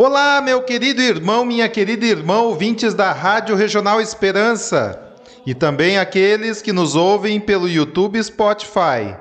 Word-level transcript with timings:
Olá, 0.00 0.40
meu 0.40 0.62
querido 0.62 1.02
irmão, 1.02 1.44
minha 1.44 1.68
querida 1.68 2.06
irmã, 2.06 2.38
ouvintes 2.42 2.94
da 2.94 3.10
Rádio 3.10 3.56
Regional 3.56 4.00
Esperança 4.00 4.96
e 5.44 5.56
também 5.56 5.98
aqueles 5.98 6.62
que 6.62 6.72
nos 6.72 6.94
ouvem 6.94 7.40
pelo 7.40 7.68
YouTube 7.68 8.22
Spotify. 8.22 9.16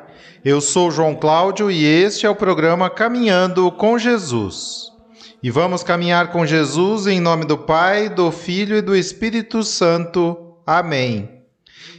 Eu 0.46 0.62
sou 0.62 0.92
João 0.92 1.16
Cláudio 1.16 1.72
e 1.72 1.84
este 1.84 2.28
é 2.28 2.30
o 2.30 2.36
programa 2.36 2.92
Caminhando 2.92 3.72
com 3.72 3.98
Jesus. 3.98 4.92
E 5.42 5.50
vamos 5.50 5.82
caminhar 5.82 6.32
com 6.32 6.46
Jesus 6.46 7.08
em 7.08 7.20
nome 7.20 7.46
do 7.46 7.58
Pai, 7.58 8.08
do 8.08 8.32
Filho 8.32 8.78
e 8.78 8.82
do 8.82 8.96
Espírito 8.96 9.64
Santo. 9.64 10.58
Amém. 10.64 11.42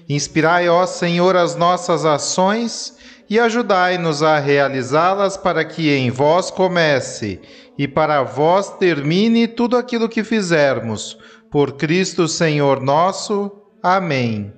Inspirai, 0.08 0.68
ó 0.68 0.86
Senhor, 0.86 1.34
as 1.34 1.56
nossas 1.56 2.04
ações 2.04 2.96
e 3.28 3.40
ajudai-nos 3.40 4.22
a 4.22 4.38
realizá-las 4.38 5.36
para 5.36 5.64
que 5.64 5.90
em 5.90 6.12
vós 6.12 6.48
comece 6.48 7.40
e 7.78 7.86
para 7.86 8.24
vós 8.24 8.76
termine 8.76 9.46
tudo 9.46 9.76
aquilo 9.76 10.08
que 10.08 10.24
fizermos. 10.24 11.16
Por 11.48 11.74
Cristo 11.74 12.26
Senhor 12.26 12.80
nosso. 12.80 13.52
Amém. 13.80 14.52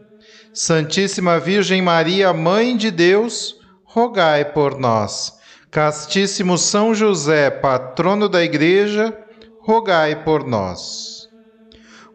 Santíssima 0.54 1.38
Virgem 1.38 1.82
Maria, 1.82 2.32
Mãe 2.32 2.76
de 2.76 2.90
Deus, 2.90 3.56
rogai 3.84 4.46
por 4.46 4.78
nós. 4.78 5.38
Castíssimo 5.70 6.56
São 6.56 6.94
José, 6.94 7.50
patrono 7.50 8.28
da 8.28 8.42
Igreja, 8.42 9.16
rogai 9.60 10.24
por 10.24 10.44
nós. 10.44 11.28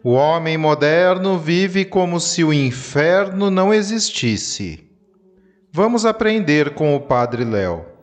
O 0.02 0.10
homem 0.10 0.58
moderno 0.58 1.38
vive 1.38 1.84
como 1.84 2.20
se 2.20 2.44
o 2.44 2.52
inferno 2.52 3.50
não 3.50 3.72
existisse. 3.72 4.84
Vamos 5.72 6.04
aprender 6.04 6.74
com 6.74 6.94
o 6.94 7.00
Padre 7.00 7.44
Léo 7.44 7.95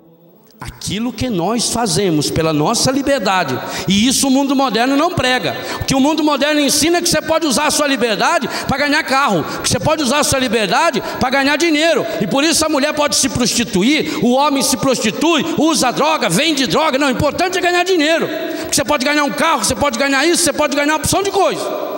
aquilo 0.64 1.12
que 1.12 1.30
nós 1.30 1.72
fazemos 1.72 2.32
pela 2.32 2.54
nossa 2.54 2.90
liberdade, 2.90 3.60
e 3.86 4.08
isso 4.08 4.30
o 4.30 4.32
mundo 4.32 4.56
moderno 4.56 4.96
não 4.96 5.12
prega. 5.12 5.58
O 5.82 5.84
que 5.84 5.94
o 5.94 6.00
mundo 6.00 6.24
moderno 6.24 6.62
ensina 6.62 7.00
é 7.00 7.02
que 7.02 7.10
você 7.10 7.22
pode 7.22 7.46
usar 7.46 7.66
a 7.68 7.72
sua 7.72 7.86
liberdade 7.86 8.50
para 8.66 8.78
ganhar 8.78 9.04
carro, 9.04 9.44
que 9.62 9.68
você 9.68 9.78
pode 9.78 10.02
usar 10.02 10.20
a 10.20 10.24
sua 10.24 10.40
liberdade 10.40 11.04
para 11.20 11.30
ganhar 11.30 11.58
dinheiro, 11.58 12.06
e 12.22 12.28
por 12.28 12.46
isso 12.46 12.66
a 12.66 12.70
mulher 12.70 12.94
pode 12.94 13.18
se 13.18 13.28
prostituir, 13.28 14.24
o 14.24 14.32
homem 14.32 14.64
se 14.64 14.78
prostitui, 14.78 15.44
usa 15.58 15.92
droga, 15.92 16.30
vende 16.30 16.66
droga. 16.66 16.98
Não, 16.98 17.08
o 17.08 17.12
importante 17.12 17.58
é 17.58 17.62
ganhar 17.62 17.84
dinheiro, 17.84 18.30
porque 18.62 18.76
você 18.76 18.86
pode 18.86 19.04
ganhar 19.04 19.26
um 19.26 19.32
carro, 19.32 19.66
você 19.66 19.76
pode 19.76 20.00
ganhar 20.00 20.26
isso, 20.26 20.44
você 20.44 20.54
pode 20.54 20.78
ganhar 20.78 20.94
uma 20.94 20.98
opção 20.98 21.22
de 21.22 21.32
coisa. 21.32 21.94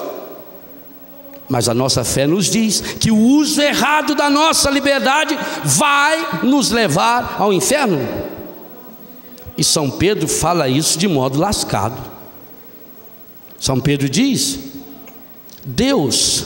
Mas 1.47 1.69
a 1.69 1.73
nossa 1.75 2.03
fé 2.03 2.25
nos 2.25 2.49
diz 2.49 2.81
que 2.81 3.11
o 3.11 3.17
uso 3.17 3.61
errado 3.61 4.15
da 4.15 4.27
nossa 4.27 4.71
liberdade 4.71 5.37
vai 5.63 6.41
nos 6.41 6.71
levar 6.71 7.35
ao 7.37 7.53
inferno. 7.53 8.24
E 9.57 9.63
São 9.63 9.89
Pedro 9.89 10.27
fala 10.27 10.67
isso 10.67 10.97
de 10.97 11.07
modo 11.07 11.39
lascado. 11.39 11.97
São 13.59 13.79
Pedro 13.79 14.09
diz: 14.09 14.59
Deus 15.65 16.45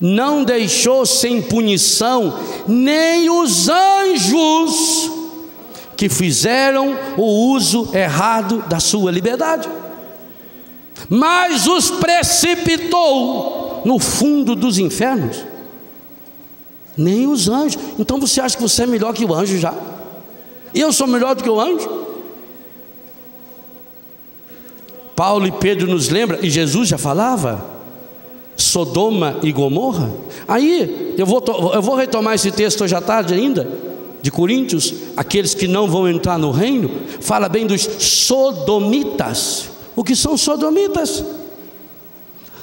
não 0.00 0.44
deixou 0.44 1.06
sem 1.06 1.40
punição 1.40 2.38
nem 2.66 3.30
os 3.30 3.68
anjos 3.68 5.10
que 5.96 6.08
fizeram 6.08 6.96
o 7.16 7.52
uso 7.52 7.88
errado 7.94 8.62
da 8.68 8.78
sua 8.78 9.10
liberdade, 9.10 9.68
mas 11.08 11.66
os 11.66 11.90
precipitou 11.90 13.82
no 13.84 13.98
fundo 13.98 14.54
dos 14.54 14.78
infernos. 14.78 15.44
Nem 16.96 17.26
os 17.26 17.48
anjos. 17.48 17.80
Então 17.98 18.18
você 18.18 18.40
acha 18.40 18.56
que 18.56 18.62
você 18.62 18.84
é 18.84 18.86
melhor 18.86 19.12
que 19.12 19.24
o 19.24 19.34
anjo 19.34 19.58
já? 19.58 19.74
Eu 20.74 20.92
sou 20.92 21.06
melhor 21.06 21.34
do 21.34 21.42
que 21.42 21.50
o 21.50 21.60
anjo? 21.60 22.05
Paulo 25.16 25.46
e 25.46 25.50
Pedro 25.50 25.88
nos 25.88 26.10
lembram, 26.10 26.38
e 26.42 26.50
Jesus 26.50 26.90
já 26.90 26.98
falava, 26.98 27.64
Sodoma 28.54 29.38
e 29.42 29.50
Gomorra. 29.50 30.12
Aí, 30.46 31.14
eu 31.16 31.24
vou, 31.24 31.42
eu 31.72 31.80
vou 31.80 31.96
retomar 31.96 32.34
esse 32.34 32.52
texto 32.52 32.84
hoje 32.84 32.94
à 32.94 33.00
tarde 33.00 33.32
ainda, 33.32 33.66
de 34.20 34.30
Coríntios, 34.30 34.92
aqueles 35.16 35.54
que 35.54 35.66
não 35.66 35.88
vão 35.88 36.06
entrar 36.06 36.38
no 36.38 36.50
reino, 36.50 36.90
fala 37.20 37.48
bem 37.48 37.66
dos 37.66 37.82
sodomitas. 37.82 39.70
O 39.96 40.04
que 40.04 40.14
são 40.14 40.36
sodomitas? 40.36 41.24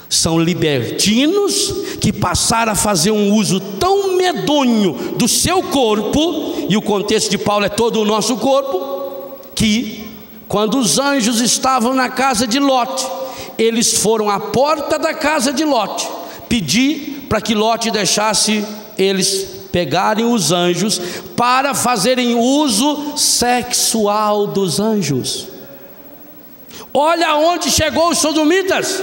São 0.08 0.40
libertinos 0.40 1.74
que 2.00 2.14
passaram 2.14 2.74
a 2.74 2.76
fazer 2.76 3.10
um 3.10 3.34
uso 3.34 3.60
tão 3.60 4.16
medonho 4.16 5.16
do 5.18 5.28
seu 5.28 5.64
corpo, 5.64 6.68
e 6.70 6.78
o 6.78 6.82
contexto 6.84 7.32
de 7.32 7.38
Paulo 7.40 7.66
é 7.66 7.70
todo 7.70 8.00
o 8.00 8.06
nosso 8.06 8.38
corpo, 8.38 9.40
que 9.56 10.03
quando 10.48 10.78
os 10.78 11.00
anjos 11.00 11.42
estavam 11.42 11.94
na 11.94 12.10
casa 12.10 12.46
de 12.46 12.60
Lote, 12.60 13.06
eles 13.58 13.98
foram 13.98 14.30
à 14.30 14.40
porta 14.40 15.00
da 15.00 15.14
casa 15.14 15.52
de 15.52 15.64
Lote 15.64 16.08
pedir 16.48 17.26
para 17.28 17.42
que 17.42 17.56
Lote 17.56 17.90
deixasse 17.90 18.64
eles 18.98 19.48
pegarem 19.72 20.24
os 20.24 20.52
anjos 20.52 21.02
para 21.36 21.74
fazerem 21.74 22.36
uso 22.36 23.18
sexual 23.18 24.46
dos 24.46 24.80
anjos. 24.80 25.48
Olha 26.94 27.36
onde 27.36 27.72
chegou 27.72 28.12
os 28.12 28.20
sodomitas. 28.20 29.02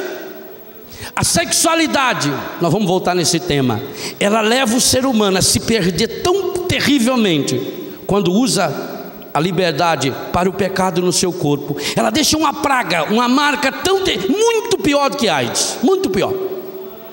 A 1.17 1.25
sexualidade, 1.25 2.33
nós 2.61 2.73
vamos 2.73 2.87
voltar 2.87 3.17
nesse 3.17 3.41
tema, 3.41 3.83
ela 4.21 4.41
leva 4.41 4.77
o 4.77 4.81
ser 4.81 5.05
humano 5.05 5.39
a 5.39 5.43
se 5.43 5.59
perder 5.59 6.23
tão 6.23 6.53
terrivelmente 6.69 7.61
quando 8.07 8.33
usa 8.33 9.00
a 9.33 9.41
liberdade 9.41 10.13
para 10.33 10.49
o 10.49 10.53
pecado 10.53 11.01
no 11.01 11.13
seu 11.13 11.33
corpo, 11.33 11.77
ela 11.97 12.11
deixa 12.11 12.37
uma 12.37 12.53
praga, 12.53 13.05
uma 13.05 13.29
marca 13.29 13.71
tão 13.71 14.01
muito 14.29 14.79
pior 14.79 15.11
do 15.11 15.17
que 15.17 15.29
AIDS, 15.29 15.79
muito 15.83 16.11
pior, 16.11 16.33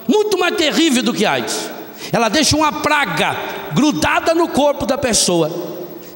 muito 0.07 0.37
mais 0.37 0.55
terrível 0.55 1.03
do 1.03 1.13
que 1.13 1.25
AIDS. 1.25 1.69
Ela 2.11 2.29
deixa 2.29 2.55
uma 2.55 2.71
praga 2.71 3.35
grudada 3.73 4.33
no 4.33 4.47
corpo 4.47 4.85
da 4.85 4.97
pessoa, 4.97 5.51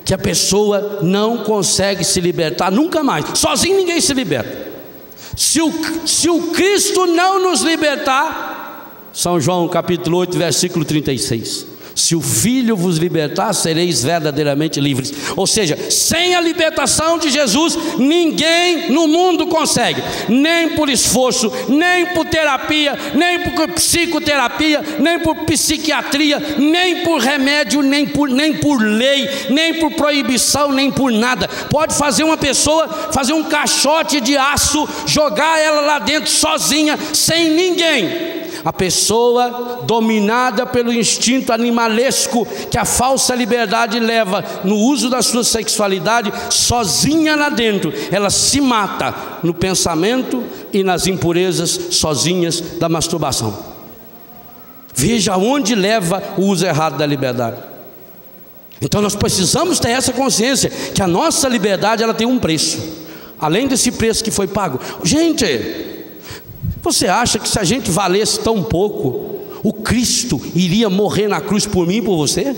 que 0.05 0.13
a 0.13 0.17
pessoa 0.17 0.99
não 1.01 1.39
consegue 1.39 2.03
se 2.03 2.19
libertar 2.19 2.71
nunca 2.71 3.03
mais. 3.03 3.25
Sozinho 3.37 3.77
ninguém 3.77 3.99
se 4.01 4.13
liberta. 4.13 4.71
Se 5.35 5.61
o, 5.61 5.71
se 6.05 6.29
o 6.29 6.51
Cristo 6.51 7.05
não 7.05 7.41
nos 7.41 7.61
libertar, 7.61 9.09
São 9.13 9.39
João 9.39 9.67
capítulo 9.67 10.17
8, 10.17 10.37
versículo 10.37 10.83
36. 10.83 11.70
Se 11.95 12.15
o 12.15 12.21
Filho 12.21 12.75
vos 12.75 12.97
libertar, 12.97 13.53
sereis 13.53 14.03
verdadeiramente 14.03 14.79
livres. 14.79 15.13
Ou 15.35 15.45
seja, 15.45 15.77
sem 15.89 16.35
a 16.35 16.41
libertação 16.41 17.17
de 17.17 17.29
Jesus, 17.29 17.77
ninguém 17.97 18.91
no 18.91 19.07
mundo 19.07 19.47
consegue, 19.47 20.01
nem 20.29 20.69
por 20.69 20.89
esforço, 20.89 21.51
nem 21.67 22.07
por 22.07 22.25
terapia, 22.25 22.97
nem 23.13 23.39
por 23.39 23.67
psicoterapia, 23.69 24.83
nem 24.99 25.19
por 25.19 25.35
psiquiatria, 25.45 26.39
nem 26.57 27.03
por 27.03 27.19
remédio, 27.19 27.81
nem 27.81 28.05
por, 28.05 28.29
nem 28.29 28.53
por 28.53 28.81
lei, 28.81 29.29
nem 29.49 29.75
por 29.75 29.91
proibição, 29.91 30.71
nem 30.71 30.91
por 30.91 31.11
nada. 31.11 31.47
Pode 31.69 31.95
fazer 31.95 32.23
uma 32.23 32.37
pessoa 32.37 32.87
fazer 33.11 33.33
um 33.33 33.43
caixote 33.43 34.21
de 34.21 34.37
aço, 34.37 34.87
jogar 35.05 35.59
ela 35.59 35.81
lá 35.81 35.99
dentro 35.99 36.29
sozinha, 36.29 36.97
sem 37.13 37.49
ninguém 37.49 38.40
a 38.63 38.71
pessoa 38.71 39.83
dominada 39.83 40.65
pelo 40.65 40.93
instinto 40.93 41.51
animalesco 41.51 42.47
que 42.69 42.77
a 42.77 42.85
falsa 42.85 43.33
liberdade 43.35 43.99
leva 43.99 44.43
no 44.63 44.75
uso 44.75 45.09
da 45.09 45.21
sua 45.21 45.43
sexualidade, 45.43 46.31
sozinha 46.49 47.35
lá 47.35 47.49
dentro, 47.49 47.93
ela 48.11 48.29
se 48.29 48.61
mata 48.61 49.13
no 49.43 49.53
pensamento 49.53 50.43
e 50.71 50.83
nas 50.83 51.07
impurezas 51.07 51.69
sozinhas 51.91 52.61
da 52.79 52.87
masturbação. 52.87 53.71
Veja 54.93 55.37
onde 55.37 55.73
leva 55.73 56.21
o 56.37 56.43
uso 56.43 56.65
errado 56.65 56.97
da 56.97 57.05
liberdade. 57.05 57.57
Então 58.81 59.01
nós 59.01 59.15
precisamos 59.15 59.79
ter 59.79 59.89
essa 59.89 60.11
consciência 60.11 60.69
que 60.69 61.01
a 61.01 61.07
nossa 61.07 61.47
liberdade 61.47 62.03
ela 62.03 62.13
tem 62.13 62.27
um 62.27 62.39
preço. 62.39 63.01
Além 63.39 63.67
desse 63.67 63.91
preço 63.91 64.23
que 64.23 64.31
foi 64.31 64.47
pago. 64.47 64.79
Gente, 65.03 66.00
você 66.81 67.07
acha 67.07 67.37
que 67.37 67.47
se 67.47 67.59
a 67.59 67.63
gente 67.63 67.91
valesse 67.91 68.39
tão 68.39 68.63
pouco, 68.63 69.39
o 69.63 69.71
Cristo 69.71 70.41
iria 70.55 70.89
morrer 70.89 71.27
na 71.27 71.39
cruz 71.39 71.65
por 71.65 71.85
mim 71.85 71.97
e 71.97 72.01
por 72.01 72.17
você? 72.17 72.55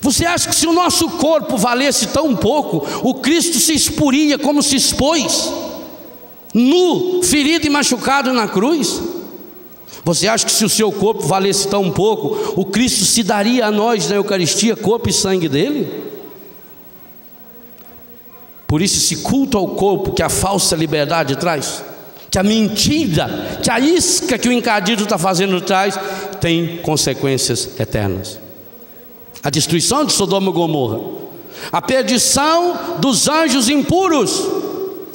Você 0.00 0.24
acha 0.24 0.48
que 0.48 0.54
se 0.54 0.66
o 0.66 0.72
nosso 0.72 1.08
corpo 1.10 1.56
valesse 1.56 2.08
tão 2.08 2.34
pouco, 2.34 2.86
o 3.02 3.14
Cristo 3.14 3.58
se 3.58 3.74
expuria 3.74 4.38
como 4.38 4.62
se 4.62 4.76
expôs, 4.76 5.52
nu, 6.54 7.22
ferido 7.22 7.66
e 7.66 7.70
machucado 7.70 8.32
na 8.32 8.48
cruz? 8.48 9.00
Você 10.04 10.26
acha 10.26 10.44
que 10.44 10.52
se 10.52 10.64
o 10.64 10.68
seu 10.68 10.90
corpo 10.90 11.26
valesse 11.26 11.68
tão 11.68 11.90
pouco, 11.90 12.54
o 12.60 12.64
Cristo 12.64 13.04
se 13.04 13.22
daria 13.22 13.66
a 13.66 13.70
nós 13.70 14.08
na 14.08 14.16
Eucaristia 14.16 14.76
corpo 14.76 15.08
e 15.08 15.12
sangue 15.12 15.48
dele? 15.48 16.04
Por 18.66 18.82
isso, 18.82 18.96
esse 18.96 19.22
culto 19.22 19.56
ao 19.56 19.68
corpo 19.68 20.12
que 20.12 20.22
a 20.22 20.28
falsa 20.28 20.74
liberdade 20.74 21.36
traz, 21.36 21.84
que 22.34 22.38
a 22.40 22.42
mentira, 22.42 23.60
que 23.62 23.70
a 23.70 23.78
isca 23.78 24.36
que 24.36 24.48
o 24.48 24.52
encadido 24.52 25.04
está 25.04 25.16
fazendo 25.16 25.60
traz, 25.60 25.96
tem 26.40 26.78
consequências 26.78 27.78
eternas. 27.78 28.40
A 29.40 29.50
destruição 29.50 30.04
de 30.04 30.12
Sodoma 30.12 30.50
e 30.50 30.52
Gomorra, 30.52 30.98
a 31.70 31.80
perdição 31.80 32.96
dos 32.98 33.28
anjos 33.28 33.68
impuros, 33.68 34.48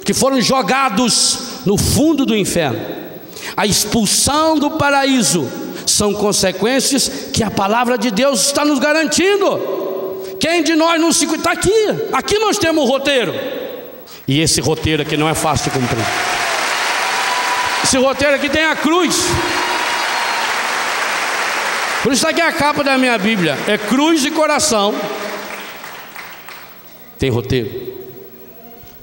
que 0.06 0.14
foram 0.14 0.40
jogados 0.40 1.40
no 1.66 1.76
fundo 1.76 2.26
do 2.26 2.34
inferno, 2.34 2.80
a 3.58 3.68
expulsão 3.68 4.58
do 4.58 4.72
paraíso, 4.72 5.46
são 5.86 6.14
consequências 6.14 7.12
que 7.34 7.44
a 7.44 7.52
palavra 7.52 7.98
de 7.98 8.12
Deus 8.12 8.46
está 8.46 8.64
nos 8.64 8.80
garantindo. 8.80 9.60
Quem 10.40 10.64
de 10.64 10.74
nós 10.74 11.02
não 11.02 11.12
se 11.12 11.26
está 11.26 11.52
aqui? 11.52 11.70
Aqui 12.14 12.40
nós 12.40 12.58
temos 12.58 12.82
o 12.82 12.88
roteiro. 12.88 13.36
E 14.26 14.40
esse 14.40 14.62
roteiro 14.62 15.02
aqui 15.02 15.18
não 15.18 15.28
é 15.28 15.34
fácil 15.34 15.70
de 15.70 15.78
cumprir. 15.78 16.06
Esse 17.90 17.98
roteiro 17.98 18.36
aqui 18.36 18.48
tem 18.48 18.66
a 18.66 18.76
cruz. 18.76 19.16
Por 22.04 22.14
isso 22.14 22.28
aqui 22.28 22.40
é 22.40 22.46
a 22.46 22.52
capa 22.52 22.84
da 22.84 23.00
minha 23.00 23.18
Bíblia. 23.18 23.58
É 23.68 23.80
cruz 23.80 24.24
e 24.24 24.30
coração. 24.30 24.94
Tem 27.18 27.32
roteiro. 27.32 27.72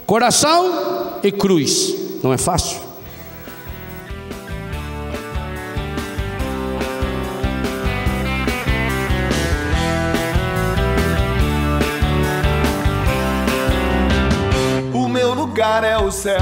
Coração 0.05 1.19
e 1.21 1.33
cruz. 1.33 1.93
Não 2.23 2.31
é 2.31 2.37
fácil. 2.37 2.87
lugar 15.57 15.83
é 15.83 15.97
o 15.97 16.11
céu, 16.11 16.37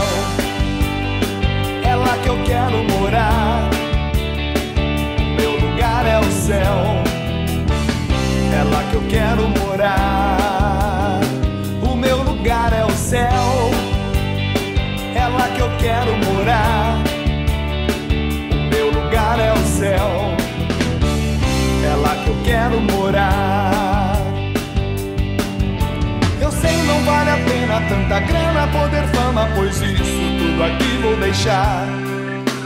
lá 2.05 2.17
que 2.17 2.29
eu 2.29 2.37
quero 2.43 2.83
morar. 2.93 3.69
Meu 5.37 5.59
lugar 5.59 6.05
é 6.05 6.19
o 6.19 6.31
céu, 6.31 7.03
é 8.53 8.63
lá 8.71 8.83
que 8.89 8.95
eu 8.95 9.03
quero 9.09 9.47
morar. 9.59 11.19
O 11.81 11.95
meu 11.95 12.17
lugar 12.23 12.71
é 12.73 12.85
o 12.85 12.91
céu, 12.91 13.71
é 15.15 15.27
lá 15.27 15.47
que 15.55 15.59
eu 15.59 15.71
quero 15.77 16.15
morar. 16.25 17.03
O 18.51 18.75
meu 18.75 18.91
lugar 18.91 19.39
é 19.39 19.51
o 19.51 19.65
céu, 19.65 20.11
é 21.83 21.95
lá 21.95 22.15
que 22.23 22.29
eu 22.29 22.37
quero 22.43 22.79
morar. 22.81 23.75
Não 26.87 27.03
vale 27.03 27.29
a 27.29 27.37
pena 27.37 27.81
tanta 27.89 28.19
grana, 28.19 28.67
poder, 28.67 29.07
fama, 29.07 29.49
pois 29.55 29.81
isso 29.81 30.14
deixar. 31.17 31.87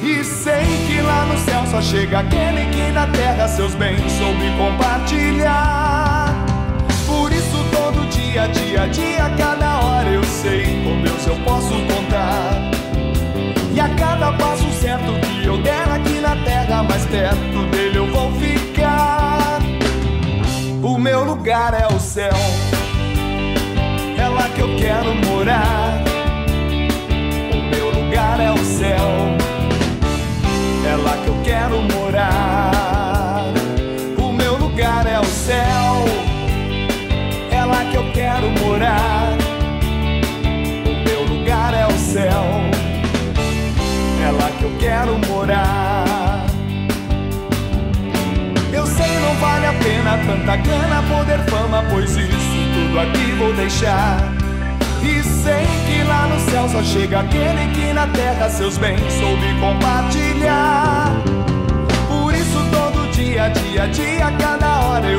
E 0.02 0.24
sei 0.24 0.66
que 0.88 1.02
lá 1.02 1.26
no 1.26 1.38
céu 1.38 1.66
só 1.70 1.82
chega 1.82 2.20
aquele 2.20 2.66
que 2.72 2.92
na 2.92 3.08
terra 3.08 3.48
seus 3.48 3.76
bens 3.76 4.12
soube 4.14 4.52
compartilhar. 4.58 6.34
Por 7.06 7.32
isso 7.32 7.64
todo 7.72 8.10
dia, 8.10 8.48
dia, 8.48 8.88
dia, 8.88 9.30
cada 9.38 9.80
hora 9.80 10.10
eu 10.10 10.24
sei 10.24 10.84
com 10.84 11.02
Deus 11.02 11.28
eu 11.28 11.36
posso 11.44 11.74
contar. 11.94 12.72
E 13.74 13.80
a 13.80 13.90
cada 13.96 14.32
passo 14.34 14.70
certo 14.72 15.14
que 15.22 15.46
eu 15.46 15.62
der 15.62 15.90
aqui 15.90 16.20
na 16.20 16.36
terra, 16.44 16.84
mais 16.84 17.06
perto 17.06 17.66
dele 17.72 17.98
eu 17.98 18.08
vou 18.12 18.32
ficar. 18.34 19.60
O 20.82 20.98
meu 20.98 21.24
lugar 21.24 21.74
é 21.74 21.88
o 21.94 22.00
céu 22.00 22.34
lá 24.40 24.50
que 24.50 24.62
eu 24.62 24.76
quero 24.78 25.14
morar. 25.16 26.09
Lugar 28.40 28.56
é 28.56 28.62
o 28.62 28.64
céu, 28.64 29.38
é 30.88 30.96
lá 30.96 31.18
que 31.18 31.28
eu 31.28 31.42
quero 31.44 31.82
morar. 31.94 33.44
O 34.18 34.32
meu 34.32 34.56
lugar 34.56 35.06
é 35.06 35.20
o 35.20 35.26
céu, 35.26 36.06
é 37.52 37.66
lá 37.66 37.84
que 37.84 37.98
eu 37.98 38.12
quero 38.14 38.50
morar. 38.64 39.38
O 40.86 41.10
meu 41.10 41.24
lugar 41.36 41.74
é 41.74 41.86
o 41.86 41.98
céu, 41.98 42.46
é 44.26 44.32
lá 44.32 44.50
que 44.58 44.64
eu 44.64 44.72
quero 44.80 45.20
morar. 45.28 46.46
Eu 48.72 48.86
sei, 48.86 49.20
não 49.20 49.36
vale 49.36 49.66
a 49.66 49.74
pena 49.74 50.18
tanta 50.26 50.56
grana, 50.56 51.04
poder, 51.10 51.40
fama, 51.50 51.84
pois 51.92 52.12
isso 52.16 52.58
tudo 52.74 53.00
aqui 53.02 53.34
vou 53.34 53.54
deixar. 53.54 54.39
E 55.02 55.24
sei 55.24 55.66
que 55.88 56.04
lá 56.04 56.28
no 56.28 56.40
céu 56.52 56.68
só 56.70 56.84
chega 56.84 57.20
aquele 57.22 57.72
que 57.74 57.94
na 57.94 58.08
terra 58.08 58.50
seus 58.50 58.78
bens 58.78 59.02
soube 59.14 59.60
compartilhar. 59.60 61.14
Por 62.08 62.34
isso 62.34 62.60
todo 62.72 63.10
dia, 63.12 63.50
dia, 63.50 63.88
dia, 63.88 64.32
cada 64.40 64.82
hora 64.82 65.08
eu 65.08 65.19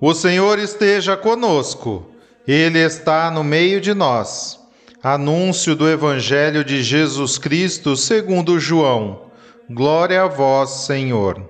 O 0.00 0.14
Senhor 0.14 0.58
esteja 0.58 1.16
conosco, 1.16 2.06
Ele 2.46 2.78
está 2.78 3.30
no 3.30 3.44
meio 3.44 3.80
de 3.80 3.92
nós. 3.92 4.58
Anúncio 5.02 5.74
do 5.76 5.88
Evangelho 5.88 6.64
de 6.64 6.82
Jesus 6.82 7.38
Cristo 7.38 7.96
segundo 7.96 8.58
João. 8.58 9.30
Glória 9.68 10.22
a 10.22 10.26
vós, 10.26 10.70
Senhor. 10.86 11.42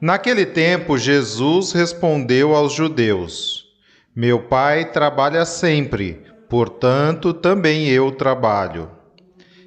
Naquele 0.00 0.46
tempo, 0.46 0.96
Jesus 0.96 1.72
respondeu 1.72 2.54
aos 2.54 2.72
judeus: 2.72 3.66
Meu 4.14 4.40
Pai 4.42 4.90
trabalha 4.90 5.44
sempre 5.44 6.30
portanto 6.50 7.32
também 7.32 7.88
eu 7.88 8.10
trabalho. 8.10 8.90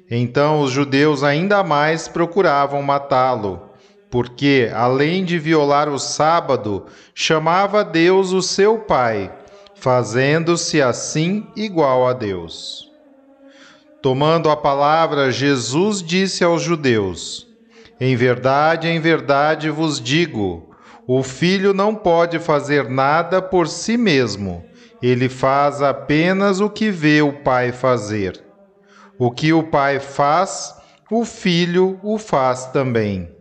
Então 0.08 0.60
os 0.60 0.70
judeus 0.70 1.24
ainda 1.24 1.64
mais 1.64 2.06
procuravam 2.06 2.82
matá-lo, 2.82 3.70
porque, 4.14 4.70
além 4.72 5.24
de 5.24 5.40
violar 5.40 5.88
o 5.88 5.98
sábado, 5.98 6.86
chamava 7.16 7.82
Deus 7.82 8.30
o 8.30 8.40
seu 8.40 8.78
Pai, 8.78 9.28
fazendo-se 9.74 10.80
assim 10.80 11.48
igual 11.56 12.06
a 12.06 12.12
Deus. 12.12 12.92
Tomando 14.00 14.48
a 14.50 14.56
palavra, 14.56 15.32
Jesus 15.32 16.00
disse 16.00 16.44
aos 16.44 16.62
judeus: 16.62 17.48
Em 18.00 18.14
verdade, 18.14 18.86
em 18.86 19.00
verdade 19.00 19.68
vos 19.68 20.00
digo, 20.00 20.70
o 21.08 21.20
filho 21.24 21.74
não 21.74 21.92
pode 21.92 22.38
fazer 22.38 22.88
nada 22.88 23.42
por 23.42 23.66
si 23.66 23.96
mesmo, 23.96 24.64
ele 25.02 25.28
faz 25.28 25.82
apenas 25.82 26.60
o 26.60 26.70
que 26.70 26.88
vê 26.88 27.20
o 27.20 27.32
pai 27.42 27.72
fazer. 27.72 28.40
O 29.18 29.32
que 29.32 29.52
o 29.52 29.64
pai 29.64 29.98
faz, 29.98 30.72
o 31.10 31.24
filho 31.24 31.98
o 32.00 32.16
faz 32.16 32.66
também. 32.66 33.34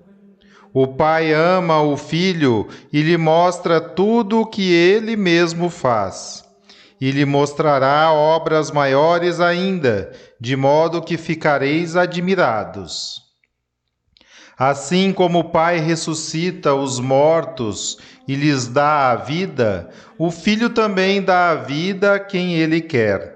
O 0.74 0.88
pai 0.88 1.32
ama 1.32 1.82
o 1.82 1.96
filho 1.96 2.68
e 2.92 3.04
lhe 3.04 3.16
mostra 3.16 3.80
tudo 3.80 4.42
o 4.42 4.46
que 4.46 4.74
ele 4.74 5.16
mesmo 5.16 5.70
faz. 5.70 6.44
E 7.00 7.12
lhe 7.12 7.26
mostrará 7.26 8.12
obras 8.12 8.72
maiores 8.72 9.40
ainda, 9.40 10.12
de 10.40 10.56
modo 10.56 11.02
que 11.02 11.16
ficareis 11.16 11.96
admirados. 11.96 13.22
Assim 14.58 15.12
como 15.12 15.40
o 15.40 15.50
Pai 15.50 15.80
ressuscita 15.80 16.74
os 16.74 17.00
mortos 17.00 17.98
e 18.28 18.36
lhes 18.36 18.68
dá 18.68 19.12
a 19.12 19.16
vida, 19.16 19.90
o 20.18 20.32
Filho 20.32 20.70
também 20.70 21.22
dá 21.22 21.52
a 21.52 21.56
vida 21.56 22.14
a 22.14 22.20
quem 22.20 22.54
ele 22.54 22.80
quer. 22.80 23.36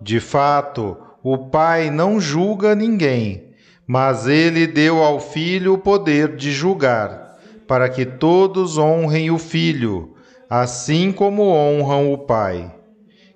De 0.00 0.20
fato, 0.20 0.96
o 1.22 1.48
Pai 1.48 1.90
não 1.90 2.20
julga 2.20 2.74
ninguém, 2.74 3.45
mas 3.86 4.26
ele 4.26 4.66
deu 4.66 5.02
ao 5.02 5.20
Filho 5.20 5.74
o 5.74 5.78
poder 5.78 6.34
de 6.34 6.50
julgar, 6.50 7.36
para 7.68 7.88
que 7.88 8.04
todos 8.04 8.76
honrem 8.76 9.30
o 9.30 9.38
Filho, 9.38 10.14
assim 10.50 11.12
como 11.12 11.42
honram 11.44 12.12
o 12.12 12.18
Pai. 12.18 12.74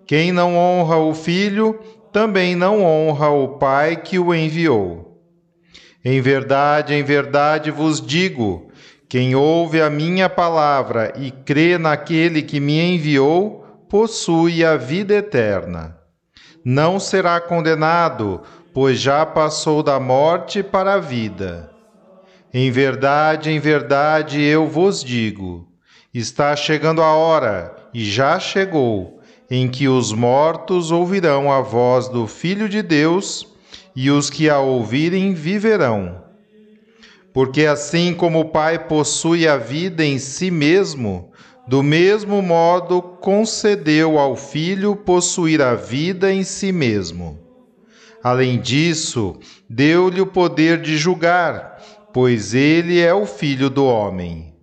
Quem 0.07 0.33
não 0.33 0.57
honra 0.57 0.97
o 0.97 1.15
Filho, 1.15 1.79
também 2.13 2.57
não 2.57 2.83
honra 2.83 3.31
o 3.31 3.59
Pai 3.59 3.97
que 3.97 4.19
o 4.19 4.35
enviou. 4.35 5.23
Em 6.05 6.21
verdade, 6.21 6.95
em 6.95 7.03
verdade 7.05 7.71
vos 7.71 8.01
digo: 8.05 8.71
quem 9.09 9.37
ouve 9.37 9.81
a 9.81 9.89
minha 9.89 10.29
palavra 10.29 11.13
e 11.17 11.31
crê 11.31 11.79
naquele 11.79 12.43
que 12.43 12.59
me 12.59 12.81
enviou, 12.81 13.65
possui 13.89 14.65
a 14.65 14.77
vida 14.77 15.15
eterna 15.15 16.01
não 16.65 17.01
será 17.01 17.41
condenado, 17.41 18.43
pois 18.73 19.01
já 19.01 19.27
passou 19.27 19.83
da 19.83 19.99
morte 19.99 20.63
para 20.63 20.95
a 20.95 20.99
vida. 20.99 21.71
Em 22.53 22.71
verdade, 22.71 23.51
em 23.51 23.59
verdade 23.59 24.43
eu 24.43 24.67
vos 24.67 25.03
digo: 25.05 25.69
está 26.13 26.55
chegando 26.57 27.03
a 27.03 27.15
hora, 27.15 27.77
e 27.95 28.05
já 28.05 28.39
chegou, 28.39 29.21
em 29.51 29.69
que 29.69 29.89
os 29.89 30.13
mortos 30.13 30.91
ouvirão 30.91 31.53
a 31.53 31.61
voz 31.61 32.09
do 32.09 32.27
Filho 32.27 32.69
de 32.69 32.83
Deus, 32.83 33.47
e 33.95 34.11
os 34.11 34.31
que 34.31 34.49
a 34.49 34.59
ouvirem 34.59 35.35
viverão. 35.35 36.23
Porque 37.33 37.67
assim 37.67 38.13
como 38.15 38.41
o 38.41 38.45
Pai 38.47 38.79
possui 38.89 39.47
a 39.47 39.57
vida 39.57 40.05
em 40.05 40.19
si 40.19 40.51
mesmo, 40.51 41.31
do 41.69 41.83
mesmo 41.83 42.43
modo, 42.43 43.01
concedeu 43.01 44.19
ao 44.19 44.35
Filho 44.35 44.97
possuir 44.97 45.63
a 45.63 45.75
vida 45.77 46.33
em 46.33 46.43
si 46.43 46.73
mesmo. 46.73 47.50
Além 48.23 48.61
disso, 48.61 49.39
deu-lhe 49.69 50.21
o 50.21 50.27
poder 50.27 50.81
de 50.81 50.99
julgar, 50.99 51.79
pois 52.13 52.55
ele 52.55 53.01
é 53.01 53.15
o 53.15 53.25
Filho 53.25 53.71
do 53.71 53.87
Homem. 53.87 54.55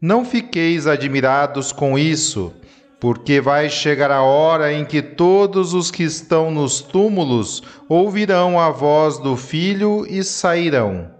Não 0.00 0.24
fiqueis 0.24 0.86
admirados 0.86 1.72
com 1.72 1.98
isso, 1.98 2.54
porque 3.00 3.40
vai 3.40 3.68
chegar 3.68 4.10
a 4.10 4.22
hora 4.22 4.72
em 4.72 4.84
que 4.84 5.02
todos 5.02 5.74
os 5.74 5.90
que 5.90 6.02
estão 6.02 6.50
nos 6.50 6.80
túmulos 6.80 7.62
ouvirão 7.88 8.58
a 8.58 8.70
voz 8.70 9.18
do 9.18 9.36
Filho 9.36 10.06
e 10.08 10.24
sairão. 10.24 11.10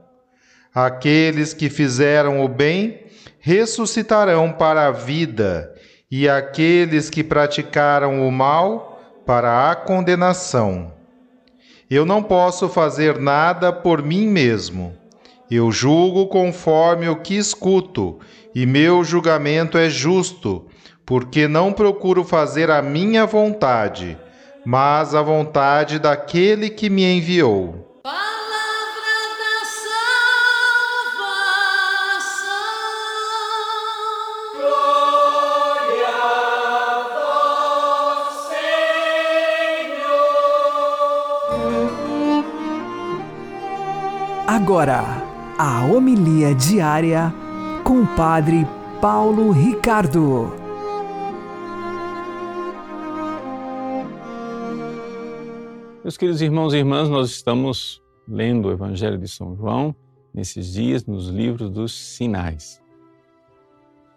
Aqueles 0.75 1.53
que 1.53 1.69
fizeram 1.69 2.45
o 2.45 2.49
bem 2.49 3.01
ressuscitarão 3.41 4.53
para 4.53 4.87
a 4.87 4.91
vida, 4.91 5.75
e 6.11 6.29
aqueles 6.29 7.11
que 7.11 7.23
praticaram 7.23 8.27
o 8.27 8.33
mal 8.33 9.23
para 9.27 9.71
a 9.71 9.77
condenação. 9.77 10.98
Eu 11.90 12.04
não 12.04 12.23
posso 12.23 12.68
fazer 12.68 13.18
nada 13.18 13.73
por 13.73 14.02
mim 14.02 14.26
mesmo. 14.26 14.95
Eu 15.50 15.73
julgo 15.73 16.26
conforme 16.26 17.09
o 17.09 17.16
que 17.16 17.35
escuto, 17.35 18.18
e 18.54 18.66
meu 18.66 19.02
julgamento 19.02 19.78
é 19.78 19.88
justo, 19.88 20.66
porque 21.07 21.49
não 21.49 21.73
procuro 21.73 22.23
fazer 22.23 22.71
a 22.71 22.83
minha 22.83 23.25
vontade, 23.25 24.18
mas 24.66 25.14
a 25.14 25.23
vontade 25.23 25.99
daquele 25.99 26.68
que 26.68 26.90
me 26.90 27.04
enviou. 27.04 27.88
Agora, 44.69 45.01
a 45.57 45.87
homilia 45.87 46.55
diária 46.55 47.33
com 47.83 48.03
o 48.03 48.07
Padre 48.15 48.67
Paulo 49.01 49.51
Ricardo. 49.51 50.53
Meus 56.05 56.19
queridos 56.19 56.43
irmãos 56.43 56.75
e 56.75 56.77
irmãs, 56.77 57.09
nós 57.09 57.31
estamos 57.31 58.03
lendo 58.29 58.69
o 58.69 58.71
Evangelho 58.71 59.17
de 59.17 59.27
São 59.27 59.57
João 59.57 59.97
nesses 60.35 60.75
dias 60.75 61.07
nos 61.07 61.29
livros 61.29 61.71
dos 61.71 61.95
sinais. 61.95 62.79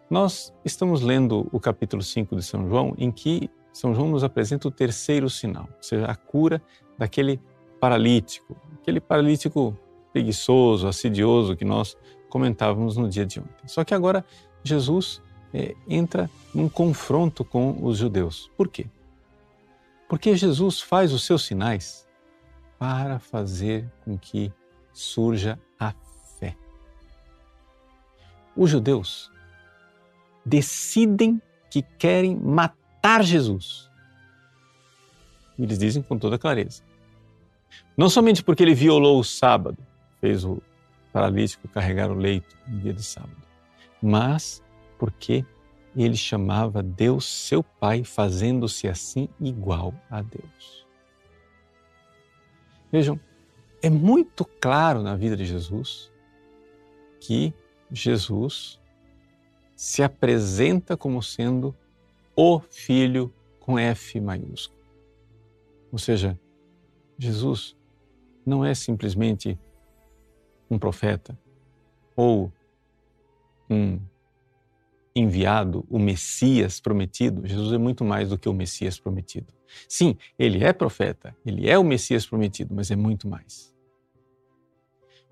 Nós 0.09 0.53
estamos 0.65 1.01
lendo 1.01 1.47
o 1.53 1.61
capítulo 1.61 2.03
5 2.03 2.35
de 2.35 2.43
São 2.43 2.67
João, 2.67 2.93
em 2.97 3.09
que 3.09 3.49
São 3.71 3.95
João 3.95 4.09
nos 4.09 4.21
apresenta 4.21 4.67
o 4.67 4.71
terceiro 4.71 5.29
sinal, 5.29 5.69
ou 5.77 5.81
seja, 5.81 6.07
a 6.07 6.15
cura 6.17 6.61
daquele 6.99 7.39
paralítico, 7.79 8.57
aquele 8.81 8.99
paralítico 8.99 9.79
preguiçoso, 10.11 10.87
assidioso 10.87 11.55
que 11.55 11.65
nós 11.65 11.97
comentávamos 12.29 12.97
no 12.97 13.09
dia 13.09 13.25
de 13.25 13.39
ontem. 13.39 13.67
Só 13.67 13.83
que 13.83 13.93
agora 13.93 14.25
Jesus 14.63 15.21
é, 15.53 15.75
entra 15.87 16.29
num 16.53 16.69
confronto 16.69 17.43
com 17.43 17.77
os 17.83 17.97
judeus. 17.97 18.49
Por 18.55 18.67
quê? 18.67 18.87
Porque 20.07 20.35
Jesus 20.35 20.81
faz 20.81 21.13
os 21.13 21.23
seus 21.23 21.45
sinais 21.45 22.07
para 22.77 23.19
fazer 23.19 23.89
com 24.03 24.17
que 24.17 24.51
surja 24.91 25.59
a 25.79 25.93
fé. 26.39 26.55
Os 28.55 28.69
judeus 28.69 29.31
decidem 30.45 31.41
que 31.69 31.81
querem 31.81 32.35
matar 32.35 33.23
Jesus. 33.23 33.89
Eles 35.57 35.77
dizem 35.77 36.01
com 36.01 36.17
toda 36.17 36.39
clareza. 36.39 36.83
Não 37.95 38.09
somente 38.09 38.43
porque 38.43 38.63
ele 38.63 38.73
violou 38.73 39.19
o 39.19 39.23
sábado, 39.23 39.77
fez 40.21 40.45
o 40.45 40.61
paralítico 41.11 41.67
carregar 41.67 42.09
o 42.09 42.15
leito 42.15 42.55
no 42.67 42.79
dia 42.79 42.93
de 42.93 43.03
sábado, 43.03 43.35
mas 44.01 44.63
porque 44.97 45.43
ele 45.95 46.15
chamava 46.15 46.81
Deus 46.81 47.25
seu 47.25 47.61
Pai, 47.61 48.03
fazendo-se 48.03 48.87
assim 48.87 49.27
igual 49.39 49.93
a 50.09 50.21
Deus. 50.21 50.87
Vejam, 52.91 53.19
é 53.81 53.89
muito 53.89 54.45
claro 54.45 55.01
na 55.01 55.15
vida 55.15 55.35
de 55.35 55.45
Jesus 55.45 56.11
que 57.19 57.53
Jesus 57.91 58.79
se 59.75 60.03
apresenta 60.03 60.95
como 60.95 61.21
sendo 61.21 61.75
o 62.35 62.59
Filho 62.59 63.33
com 63.59 63.77
F 63.77 64.19
maiúsculo. 64.19 64.79
Ou 65.91 65.97
seja, 65.97 66.39
Jesus 67.17 67.75
não 68.45 68.63
é 68.63 68.73
simplesmente 68.73 69.59
um 70.71 70.79
profeta 70.79 71.37
ou 72.15 72.51
um 73.69 73.99
enviado, 75.13 75.85
o 75.89 75.99
Messias 75.99 76.79
prometido, 76.79 77.45
Jesus 77.45 77.73
é 77.73 77.77
muito 77.77 78.05
mais 78.05 78.29
do 78.29 78.37
que 78.37 78.47
o 78.47 78.53
Messias 78.53 78.97
prometido. 78.97 79.53
Sim, 79.87 80.17
ele 80.39 80.63
é 80.63 80.71
profeta, 80.71 81.35
ele 81.45 81.69
é 81.69 81.77
o 81.77 81.83
Messias 81.83 82.25
prometido, 82.25 82.73
mas 82.73 82.89
é 82.89 82.95
muito 82.95 83.27
mais. 83.27 83.75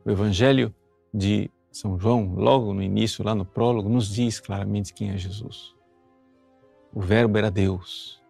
O 0.06 0.12
Evangelho 0.12 0.74
de 1.14 1.50
São 1.72 1.98
João, 1.98 2.34
logo 2.36 2.74
no 2.74 2.82
início, 2.82 3.24
lá 3.24 3.34
no 3.34 3.46
prólogo, 3.46 3.90
nos 3.90 4.14
diz 4.14 4.40
claramente 4.40 4.94
quem 4.94 5.12
é 5.12 5.18
Jesus. 5.18 5.74
O 6.94 7.00
Verbo 7.02 7.38
era 7.38 7.52
Deus. 7.52 8.22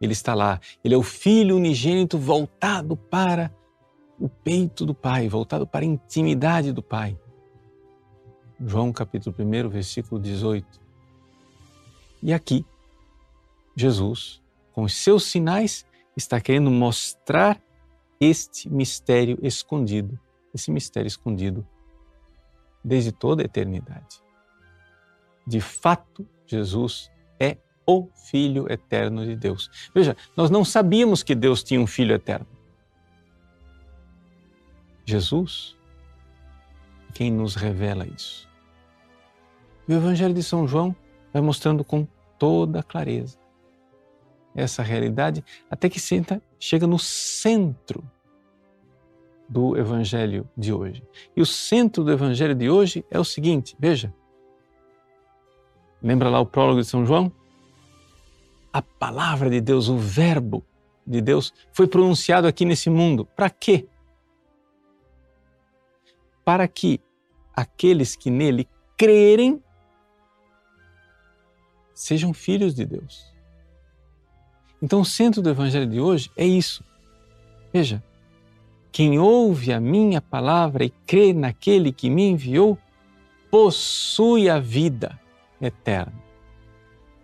Ele 0.00 0.12
está 0.12 0.34
lá. 0.34 0.60
Ele 0.82 0.94
é 0.94 0.98
o 0.98 1.02
Filho 1.02 1.56
unigênito 1.56 2.18
voltado 2.18 2.96
para 2.96 3.54
o 4.22 4.28
peito 4.28 4.86
do 4.86 4.94
Pai, 4.94 5.28
voltado 5.28 5.66
para 5.66 5.84
a 5.84 5.88
intimidade 5.88 6.70
do 6.70 6.80
Pai. 6.80 7.18
João 8.64 8.92
capítulo 8.92 9.34
1, 9.36 9.68
versículo 9.68 10.20
18. 10.20 10.80
E 12.22 12.32
aqui, 12.32 12.64
Jesus, 13.74 14.40
com 14.72 14.84
os 14.84 14.94
seus 14.94 15.24
sinais, 15.24 15.84
está 16.16 16.40
querendo 16.40 16.70
mostrar 16.70 17.60
este 18.20 18.68
mistério 18.68 19.36
escondido, 19.42 20.16
esse 20.54 20.70
mistério 20.70 21.08
escondido 21.08 21.66
desde 22.84 23.10
toda 23.10 23.42
a 23.42 23.46
eternidade. 23.46 24.22
De 25.44 25.60
fato, 25.60 26.24
Jesus 26.46 27.10
é 27.40 27.56
o 27.84 28.08
Filho 28.30 28.70
eterno 28.72 29.26
de 29.26 29.34
Deus. 29.34 29.68
Veja, 29.92 30.16
nós 30.36 30.48
não 30.48 30.64
sabíamos 30.64 31.24
que 31.24 31.34
Deus 31.34 31.64
tinha 31.64 31.80
um 31.80 31.88
Filho 31.88 32.14
eterno. 32.14 32.51
Jesus, 35.04 35.76
quem 37.14 37.30
nos 37.30 37.54
revela 37.54 38.06
isso. 38.06 38.48
E 39.88 39.92
o 39.92 39.96
Evangelho 39.96 40.34
de 40.34 40.42
São 40.42 40.66
João 40.66 40.94
vai 41.32 41.42
mostrando 41.42 41.84
com 41.84 42.06
toda 42.38 42.82
clareza 42.82 43.42
essa 44.54 44.82
realidade 44.82 45.44
até 45.70 45.88
que 45.88 45.98
senta, 45.98 46.42
chega 46.58 46.86
no 46.86 46.98
centro 46.98 48.04
do 49.48 49.76
Evangelho 49.76 50.48
de 50.56 50.72
hoje. 50.72 51.02
E 51.36 51.40
o 51.40 51.46
centro 51.46 52.04
do 52.04 52.12
Evangelho 52.12 52.54
de 52.54 52.70
hoje 52.70 53.04
é 53.10 53.18
o 53.18 53.24
seguinte: 53.24 53.76
veja. 53.78 54.12
Lembra 56.02 56.28
lá 56.28 56.40
o 56.40 56.46
prólogo 56.46 56.80
de 56.80 56.86
São 56.86 57.06
João? 57.06 57.30
A 58.72 58.82
palavra 58.82 59.48
de 59.50 59.60
Deus, 59.60 59.88
o 59.88 59.96
Verbo 59.96 60.64
de 61.06 61.20
Deus, 61.20 61.52
foi 61.72 61.86
pronunciado 61.86 62.46
aqui 62.46 62.64
nesse 62.64 62.90
mundo. 62.90 63.24
Para 63.36 63.50
quê? 63.50 63.86
Para 66.44 66.66
que 66.66 67.00
aqueles 67.54 68.16
que 68.16 68.30
nele 68.30 68.68
crerem 68.96 69.62
sejam 71.94 72.32
filhos 72.32 72.74
de 72.74 72.84
Deus. 72.84 73.32
Então, 74.82 75.00
o 75.00 75.04
centro 75.04 75.40
do 75.40 75.50
Evangelho 75.50 75.86
de 75.86 76.00
hoje 76.00 76.30
é 76.36 76.44
isso. 76.44 76.84
Veja, 77.72 78.02
quem 78.90 79.18
ouve 79.18 79.72
a 79.72 79.80
minha 79.80 80.20
palavra 80.20 80.84
e 80.84 80.90
crê 81.06 81.32
naquele 81.32 81.92
que 81.92 82.10
me 82.10 82.28
enviou, 82.28 82.76
possui 83.50 84.50
a 84.50 84.58
vida 84.58 85.18
eterna. 85.60 86.12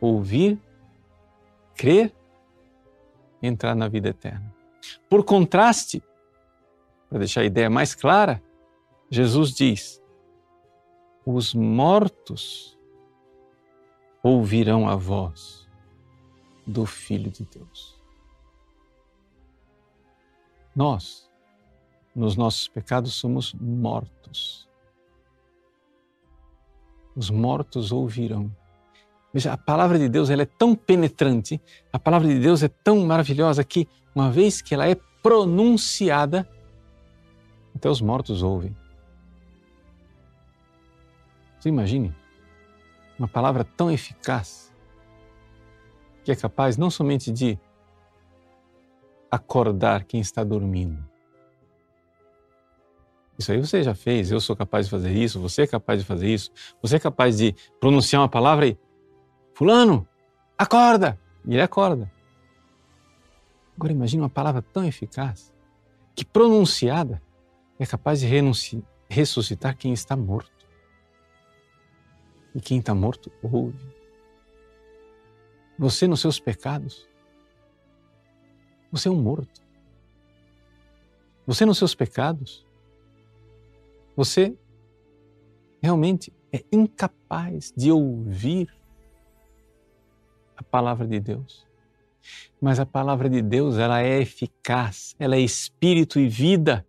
Ouvir, 0.00 0.58
crer, 1.74 2.14
entrar 3.42 3.74
na 3.74 3.88
vida 3.88 4.10
eterna. 4.10 4.54
Por 5.08 5.24
contraste, 5.24 6.02
para 7.08 7.18
deixar 7.18 7.40
a 7.40 7.46
ideia 7.46 7.68
mais 7.68 7.94
clara, 7.94 8.42
Jesus 9.10 9.52
diz: 9.52 10.02
os 11.24 11.52
mortos 11.54 12.78
ouvirão 14.22 14.88
a 14.88 14.96
voz 14.96 15.68
do 16.66 16.86
Filho 16.86 17.30
de 17.30 17.44
Deus. 17.44 17.98
Nós, 20.74 21.30
nos 22.14 22.36
nossos 22.36 22.68
pecados, 22.68 23.14
somos 23.14 23.52
mortos. 23.54 24.68
Os 27.16 27.30
mortos 27.30 27.90
ouvirão. 27.90 28.54
Veja, 29.32 29.52
a 29.52 29.56
palavra 29.56 29.98
de 29.98 30.08
Deus 30.08 30.30
ela 30.30 30.42
é 30.42 30.46
tão 30.46 30.74
penetrante, 30.74 31.60
a 31.92 31.98
palavra 31.98 32.28
de 32.28 32.38
Deus 32.38 32.62
é 32.62 32.68
tão 32.68 33.04
maravilhosa 33.04 33.64
que, 33.64 33.88
uma 34.14 34.30
vez 34.30 34.62
que 34.62 34.72
ela 34.72 34.88
é 34.88 34.94
pronunciada, 35.22 36.48
até 37.74 37.90
os 37.90 38.00
mortos 38.00 38.42
ouvem. 38.42 38.74
Você 41.58 41.68
imagine 41.68 42.14
uma 43.18 43.28
palavra 43.28 43.64
tão 43.64 43.90
eficaz 43.90 44.72
que 46.22 46.30
é 46.30 46.36
capaz 46.36 46.76
não 46.76 46.90
somente 46.90 47.32
de 47.32 47.58
acordar 49.30 50.04
quem 50.04 50.20
está 50.20 50.44
dormindo. 50.44 51.06
Isso 53.38 53.52
aí 53.52 53.58
você 53.58 53.82
já 53.82 53.94
fez, 53.94 54.30
eu 54.30 54.40
sou 54.40 54.56
capaz 54.56 54.86
de 54.86 54.90
fazer 54.90 55.12
isso, 55.12 55.40
você 55.40 55.62
é 55.62 55.66
capaz 55.66 56.00
de 56.00 56.06
fazer 56.06 56.28
isso, 56.28 56.50
você 56.82 56.96
é 56.96 56.98
capaz 56.98 57.38
de 57.38 57.54
pronunciar 57.80 58.22
uma 58.22 58.28
palavra 58.28 58.66
e 58.66 58.78
Fulano, 59.58 60.06
acorda! 60.56 61.18
E 61.44 61.54
ele 61.54 61.62
acorda. 61.62 62.08
Agora 63.76 63.92
imagine 63.92 64.22
uma 64.22 64.30
palavra 64.30 64.62
tão 64.62 64.84
eficaz 64.84 65.52
que 66.14 66.24
pronunciada 66.24 67.20
é 67.76 67.84
capaz 67.84 68.20
de 68.20 68.26
ressuscitar 69.08 69.76
quem 69.76 69.92
está 69.92 70.16
morto. 70.16 70.57
E 72.54 72.60
quem 72.60 72.78
está 72.78 72.94
morto 72.94 73.30
ouve. 73.42 73.98
Você 75.78 76.08
nos 76.08 76.20
seus 76.20 76.40
pecados, 76.40 77.08
você 78.90 79.08
é 79.08 79.10
um 79.12 79.22
morto. 79.22 79.62
Você 81.46 81.64
nos 81.64 81.78
seus 81.78 81.94
pecados, 81.94 82.66
você 84.16 84.56
realmente 85.80 86.32
é 86.52 86.64
incapaz 86.72 87.72
de 87.76 87.92
ouvir 87.92 88.68
a 90.56 90.62
palavra 90.62 91.06
de 91.06 91.20
Deus. 91.20 91.66
Mas 92.60 92.80
a 92.80 92.84
palavra 92.84 93.30
de 93.30 93.40
Deus, 93.40 93.78
ela 93.78 94.02
é 94.02 94.20
eficaz, 94.20 95.14
ela 95.18 95.36
é 95.36 95.40
espírito 95.40 96.18
e 96.18 96.28
vida. 96.28 96.84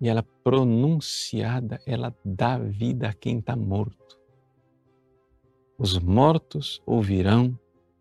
E 0.00 0.08
ela 0.08 0.24
pronunciada, 0.42 1.80
ela 1.84 2.16
dá 2.24 2.56
vida 2.56 3.10
a 3.10 3.12
quem 3.12 3.40
está 3.40 3.54
morto 3.54 4.17
os 5.78 5.96
mortos 5.96 6.82
ouvirão 6.84 7.56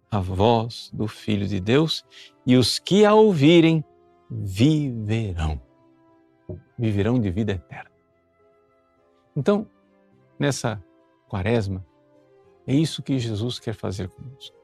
a 0.10 0.20
voz 0.20 0.90
do 0.92 1.08
Filho 1.08 1.48
de 1.48 1.60
Deus 1.60 2.04
e 2.46 2.58
os 2.58 2.80
que 2.80 3.06
a 3.06 3.13
ouvirem 3.13 3.86
viverão. 4.30 5.62
Viverão 6.78 7.20
de 7.20 7.30
vida 7.30 7.52
eterna. 7.54 7.92
Então, 9.36 9.68
nessa 10.40 10.84
quaresma, 11.30 11.86
é 12.66 12.74
isso 12.74 13.04
que 13.04 13.20
Jesus 13.20 13.60
quer 13.60 13.74
fazer 13.74 14.10
conosco. 14.10 14.56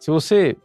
Se 0.00 0.10
você 0.10 0.56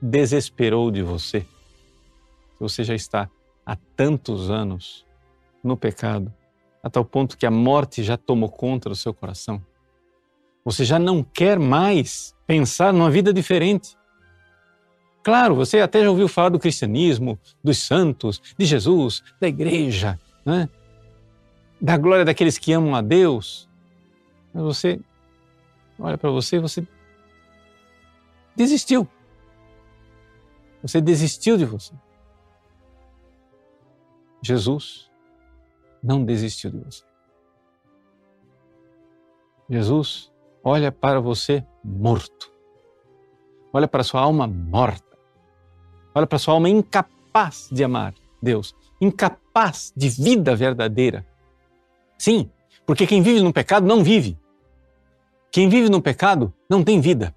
desesperou 0.00 0.90
de 0.90 1.02
você, 1.02 1.40
se 1.40 2.60
você 2.60 2.84
já 2.84 2.94
está 2.94 3.28
há 3.66 3.74
tantos 3.96 4.50
anos 4.50 5.04
no 5.64 5.76
pecado, 5.76 6.32
a 6.82 6.88
tal 6.88 7.04
ponto 7.04 7.36
que 7.36 7.44
a 7.44 7.50
morte 7.50 8.02
já 8.02 8.16
tomou 8.16 8.48
conta 8.48 8.88
do 8.88 8.94
seu 8.94 9.12
coração, 9.12 9.60
você 10.70 10.84
já 10.84 10.98
não 10.98 11.22
quer 11.22 11.58
mais 11.58 12.34
pensar 12.46 12.92
numa 12.92 13.10
vida 13.10 13.32
diferente. 13.32 13.96
Claro, 15.22 15.54
você 15.54 15.80
até 15.80 16.00
já 16.02 16.08
ouviu 16.08 16.28
falar 16.28 16.48
do 16.50 16.58
cristianismo, 16.58 17.38
dos 17.62 17.78
santos, 17.78 18.40
de 18.56 18.64
Jesus, 18.64 19.22
da 19.40 19.48
igreja, 19.48 20.18
né? 20.44 20.68
da 21.80 21.96
glória 21.96 22.24
daqueles 22.24 22.56
que 22.56 22.72
amam 22.72 22.94
a 22.94 23.00
Deus. 23.00 23.68
Mas 24.54 24.62
você 24.62 25.00
olha 25.98 26.16
para 26.16 26.30
você 26.30 26.56
e 26.56 26.60
você 26.60 26.86
desistiu. 28.54 29.08
Você 30.82 31.00
desistiu 31.00 31.56
de 31.56 31.64
você. 31.64 31.92
Jesus 34.40 35.10
não 36.02 36.24
desistiu 36.24 36.70
de 36.70 36.78
você. 36.78 37.04
Jesus 39.68 40.29
olha 40.62 40.92
para 40.92 41.20
você 41.20 41.64
morto. 41.84 42.52
Olha 43.72 43.86
para 43.86 44.02
sua 44.02 44.20
alma 44.20 44.46
morta. 44.46 45.16
Olha 46.14 46.26
para 46.26 46.38
sua 46.38 46.54
alma 46.54 46.68
incapaz 46.68 47.68
de 47.70 47.84
amar 47.84 48.14
Deus, 48.42 48.74
incapaz 49.00 49.92
de 49.96 50.08
vida 50.08 50.56
verdadeira. 50.56 51.26
Sim, 52.18 52.50
porque 52.86 53.06
quem 53.06 53.22
vive 53.22 53.40
no 53.40 53.52
pecado 53.52 53.86
não 53.86 54.02
vive. 54.02 54.38
Quem 55.50 55.68
vive 55.68 55.88
no 55.88 56.00
pecado 56.00 56.52
não 56.68 56.82
tem 56.82 57.00
vida. 57.00 57.34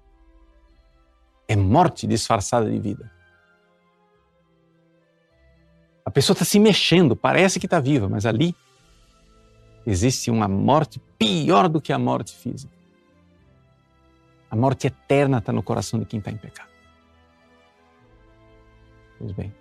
É 1.46 1.56
morte 1.56 2.06
disfarçada 2.06 2.70
de 2.70 2.78
vida. 2.78 3.10
A 6.04 6.10
pessoa 6.10 6.34
está 6.34 6.44
se 6.44 6.58
mexendo, 6.58 7.16
parece 7.16 7.58
que 7.58 7.66
está 7.66 7.80
viva, 7.80 8.08
mas 8.08 8.24
ali 8.24 8.54
existe 9.86 10.30
uma 10.30 10.46
morte 10.46 11.00
pior 11.18 11.68
do 11.68 11.80
que 11.80 11.92
a 11.92 11.98
morte 11.98 12.34
física. 12.34 12.72
A 14.54 14.56
morte 14.56 14.86
eterna 14.86 15.38
está 15.38 15.52
no 15.52 15.64
coração 15.64 15.98
de 15.98 16.06
quem 16.06 16.20
está 16.20 16.30
em 16.30 16.36
pecado. 16.36 16.70
Pois 19.18 19.32
bem, 19.32 19.52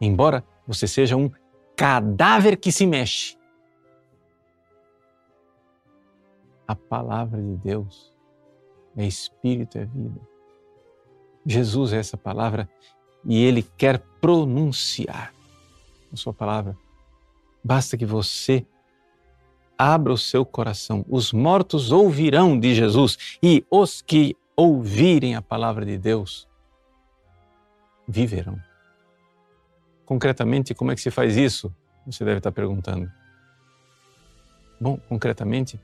embora 0.00 0.44
você 0.64 0.86
seja 0.86 1.16
um 1.16 1.28
cadáver 1.74 2.56
que 2.56 2.70
se 2.70 2.86
mexe, 2.86 3.36
a 6.68 6.76
palavra 6.76 7.42
de 7.42 7.56
Deus 7.56 8.14
é 8.96 9.04
espírito, 9.04 9.76
é 9.76 9.86
vida. 9.86 10.20
Jesus 11.44 11.92
é 11.92 11.96
essa 11.96 12.16
palavra 12.16 12.70
e 13.24 13.44
ele 13.44 13.64
quer 13.76 13.98
pronunciar 14.20 15.34
a 16.12 16.16
sua 16.16 16.32
palavra. 16.32 16.78
Basta 17.64 17.96
que 17.96 18.06
você 18.06 18.64
abra 19.84 20.14
o 20.14 20.16
seu 20.16 20.46
coração. 20.46 21.04
Os 21.06 21.30
mortos 21.30 21.92
ouvirão 21.92 22.58
de 22.58 22.74
Jesus 22.74 23.18
e 23.42 23.62
os 23.70 24.00
que 24.00 24.34
ouvirem 24.56 25.34
a 25.34 25.42
palavra 25.42 25.84
de 25.84 25.98
Deus 25.98 26.48
viverão. 28.08 28.58
Concretamente, 30.06 30.74
como 30.74 30.90
é 30.90 30.94
que 30.94 31.02
se 31.02 31.10
faz 31.10 31.36
isso? 31.36 31.74
Você 32.06 32.24
deve 32.24 32.38
estar 32.38 32.50
perguntando. 32.50 33.10
Bom, 34.80 34.98
concretamente, 35.06 35.78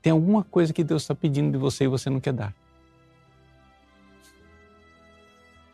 tem 0.00 0.12
alguma 0.12 0.44
coisa 0.44 0.72
que 0.72 0.84
Deus 0.84 1.02
está 1.02 1.14
pedindo 1.14 1.50
de 1.50 1.58
você 1.58 1.84
e 1.84 1.88
você 1.88 2.08
não 2.08 2.20
quer 2.20 2.32
dar. 2.32 2.54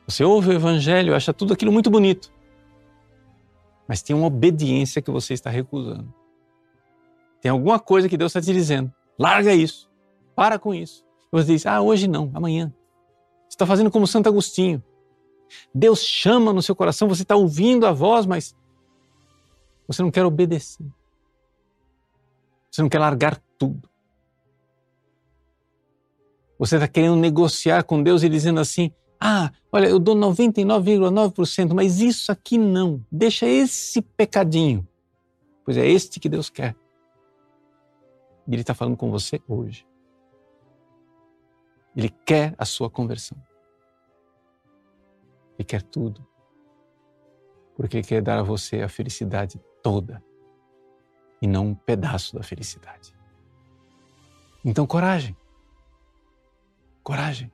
Você 0.06 0.24
ouve 0.24 0.48
o 0.48 0.52
Evangelho, 0.52 1.14
acha 1.14 1.32
tudo 1.32 1.52
aquilo 1.52 1.72
muito 1.72 1.90
bonito, 1.90 2.32
mas 3.86 4.02
tem 4.02 4.16
uma 4.16 4.26
obediência 4.26 5.02
que 5.02 5.10
você 5.10 5.34
está 5.34 5.50
recusando. 5.50 6.23
Tem 7.44 7.50
alguma 7.50 7.78
coisa 7.78 8.08
que 8.08 8.16
Deus 8.16 8.30
está 8.30 8.40
te 8.40 8.54
dizendo. 8.54 8.90
Larga 9.18 9.52
isso, 9.52 9.90
para 10.34 10.58
com 10.58 10.72
isso. 10.72 11.04
Você 11.30 11.52
diz: 11.52 11.66
Ah, 11.66 11.82
hoje 11.82 12.08
não, 12.08 12.30
amanhã. 12.32 12.72
Você 13.42 13.56
está 13.56 13.66
fazendo 13.66 13.90
como 13.90 14.06
Santo 14.06 14.30
Agostinho. 14.30 14.82
Deus 15.74 16.02
chama 16.02 16.54
no 16.54 16.62
seu 16.62 16.74
coração, 16.74 17.06
você 17.06 17.20
está 17.20 17.36
ouvindo 17.36 17.86
a 17.86 17.92
voz, 17.92 18.24
mas 18.24 18.56
você 19.86 20.00
não 20.00 20.10
quer 20.10 20.24
obedecer. 20.24 20.86
Você 22.70 22.80
não 22.80 22.88
quer 22.88 22.98
largar 22.98 23.38
tudo. 23.58 23.90
Você 26.58 26.76
está 26.76 26.88
querendo 26.88 27.16
negociar 27.16 27.84
com 27.84 28.02
Deus 28.02 28.22
e 28.22 28.28
dizendo 28.30 28.58
assim: 28.58 28.90
ah, 29.20 29.52
olha, 29.70 29.88
eu 29.88 29.98
dou 29.98 30.16
99,9%, 30.16 31.74
mas 31.74 32.00
isso 32.00 32.32
aqui 32.32 32.56
não. 32.56 33.04
Deixa 33.12 33.44
esse 33.44 34.00
pecadinho. 34.00 34.88
Pois 35.62 35.76
é 35.76 35.86
este 35.86 36.18
que 36.18 36.30
Deus 36.30 36.48
quer. 36.48 36.74
E 38.46 38.52
Ele 38.52 38.60
está 38.60 38.74
falando 38.74 38.96
com 38.96 39.10
você 39.10 39.40
hoje. 39.48 39.86
Ele 41.96 42.08
quer 42.08 42.54
a 42.58 42.64
sua 42.64 42.90
conversão. 42.90 43.38
Ele 45.58 45.64
quer 45.64 45.82
tudo. 45.82 46.26
Porque 47.76 47.98
Ele 47.98 48.06
quer 48.06 48.22
dar 48.22 48.38
a 48.38 48.42
você 48.42 48.82
a 48.82 48.88
felicidade 48.88 49.60
toda 49.82 50.22
e 51.40 51.46
não 51.46 51.68
um 51.68 51.74
pedaço 51.74 52.34
da 52.34 52.42
felicidade. 52.42 53.14
Então, 54.64 54.86
coragem. 54.86 55.36
Coragem. 57.02 57.52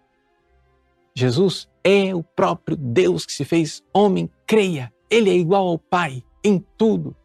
Jesus 1.14 1.68
é 1.83 2.14
o 2.14 2.22
próprio 2.22 2.76
Deus 2.76 3.26
que 3.26 3.33
se 3.33 3.44
fez 3.44 3.83
homem, 3.92 4.31
creia. 4.46 4.92
Ele 5.11 5.29
é 5.29 5.35
igual 5.35 5.66
ao 5.66 5.79
Pai 5.79 6.22
em 6.44 6.61
tudo. 6.79 7.16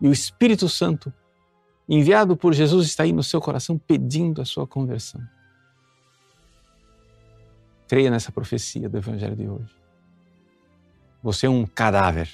E 0.00 0.08
o 0.08 0.12
Espírito 0.12 0.68
Santo, 0.68 1.12
enviado 1.94 2.34
por 2.36 2.54
Jesus, 2.54 2.86
está 2.86 3.02
aí 3.02 3.12
no 3.12 3.22
seu 3.22 3.38
coração 3.38 3.76
pedindo 3.76 4.40
a 4.40 4.46
sua 4.46 4.66
conversão. 4.66 5.20
Creia 7.86 8.10
nessa 8.10 8.32
profecia 8.32 8.88
do 8.88 8.96
Evangelho 8.96 9.36
de 9.36 9.46
hoje. 9.46 9.76
Você 11.22 11.46
é 11.46 11.50
um 11.50 11.66
cadáver, 11.66 12.30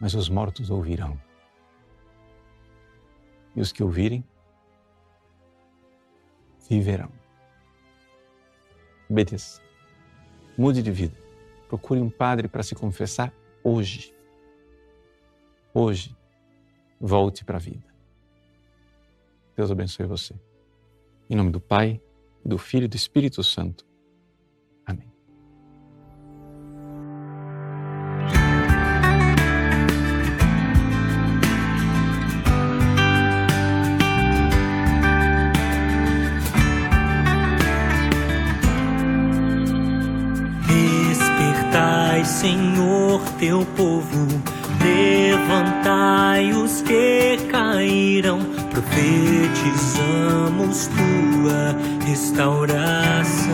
mas 0.00 0.14
os 0.14 0.30
mortos 0.30 0.70
ouvirão. 0.70 1.20
E 3.54 3.60
os 3.60 3.70
que 3.70 3.82
ouvirem, 3.82 4.24
viverão. 6.68 7.12
Obedeça. 9.10 9.60
Mude 10.56 10.82
de 10.82 10.90
vida. 10.90 11.16
Procure 11.68 12.00
um 12.00 12.08
padre 12.08 12.48
para 12.48 12.62
se 12.62 12.74
confessar 12.74 13.30
hoje. 13.62 14.14
Hoje, 15.74 16.16
volte 16.98 17.44
para 17.44 17.58
a 17.58 17.60
vida. 17.60 17.85
Deus 19.56 19.70
abençoe 19.70 20.06
você. 20.06 20.34
Em 21.30 21.34
nome 21.34 21.50
do 21.50 21.60
Pai, 21.60 22.00
do 22.44 22.58
Filho 22.58 22.84
e 22.84 22.88
do 22.88 22.96
Espírito 22.96 23.42
Santo. 23.42 23.86
Senhor, 42.26 43.20
teu 43.38 43.64
povo, 43.76 44.26
levantai 44.80 46.52
os 46.52 46.82
que 46.82 47.38
caíram, 47.50 48.38
profetizamos 48.96 50.88
tua 50.88 51.76
restauração. 52.06 53.52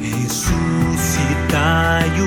Ressuscitai 0.00 1.40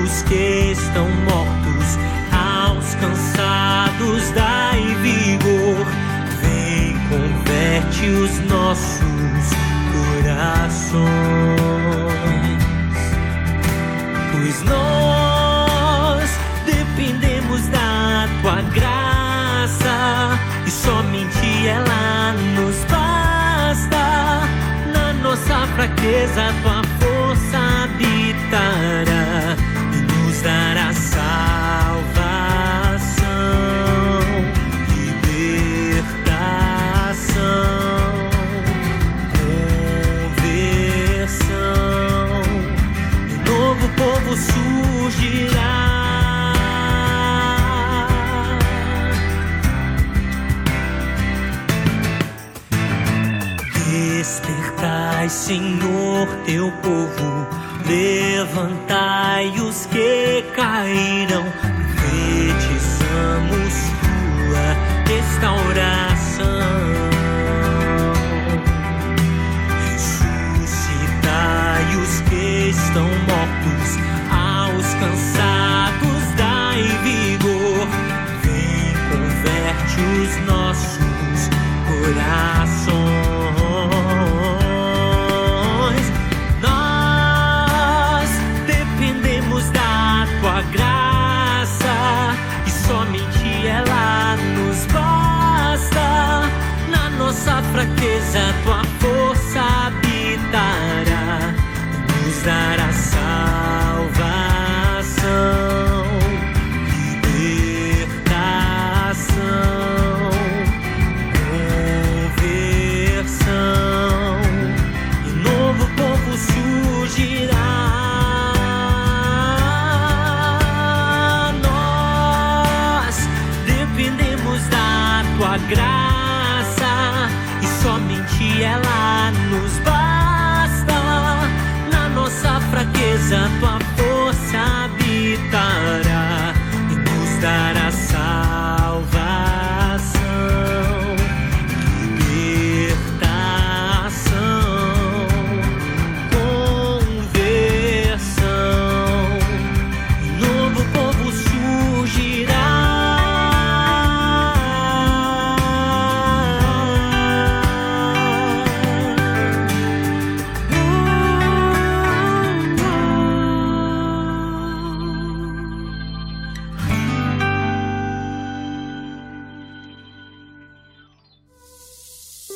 os 0.02 0.22
que 0.22 0.72
estão 0.72 1.08
mortos, 1.24 1.98
aos 2.32 2.94
cansados 2.96 4.30
dai 4.32 4.82
vigor, 5.02 5.86
vem, 6.40 6.96
converte 7.08 8.06
os 8.08 8.40
nossos 8.50 9.02
corações 9.92 11.12
pois 14.32 14.62
nós 14.64 15.01
fraqueza, 26.02 26.52
tua 26.62 26.82
força 26.98 27.58
habitará 27.84 29.56
e 29.92 29.96
nos 30.12 30.42
dará 30.42 30.92
salvação, 30.92 31.92
libertação. 34.90 36.02
povo 43.96 44.36
surgirá. 44.36 46.01
Despertai, 55.22 55.28
Senhor, 55.28 56.26
teu 56.44 56.72
povo, 56.82 57.46
levantai 57.86 59.50
os 59.60 59.86
que 59.86 60.42
caíram, 60.54 61.44
profetizamos 61.94 63.74
tua 64.00 64.74
restauração. 65.06 66.01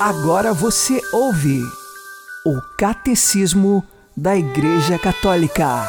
Agora 0.08 0.52
você 0.52 1.02
ouve 1.12 1.60
o 2.44 2.60
Catecismo 2.78 3.84
da 4.16 4.36
Igreja 4.36 4.96
Católica. 5.00 5.82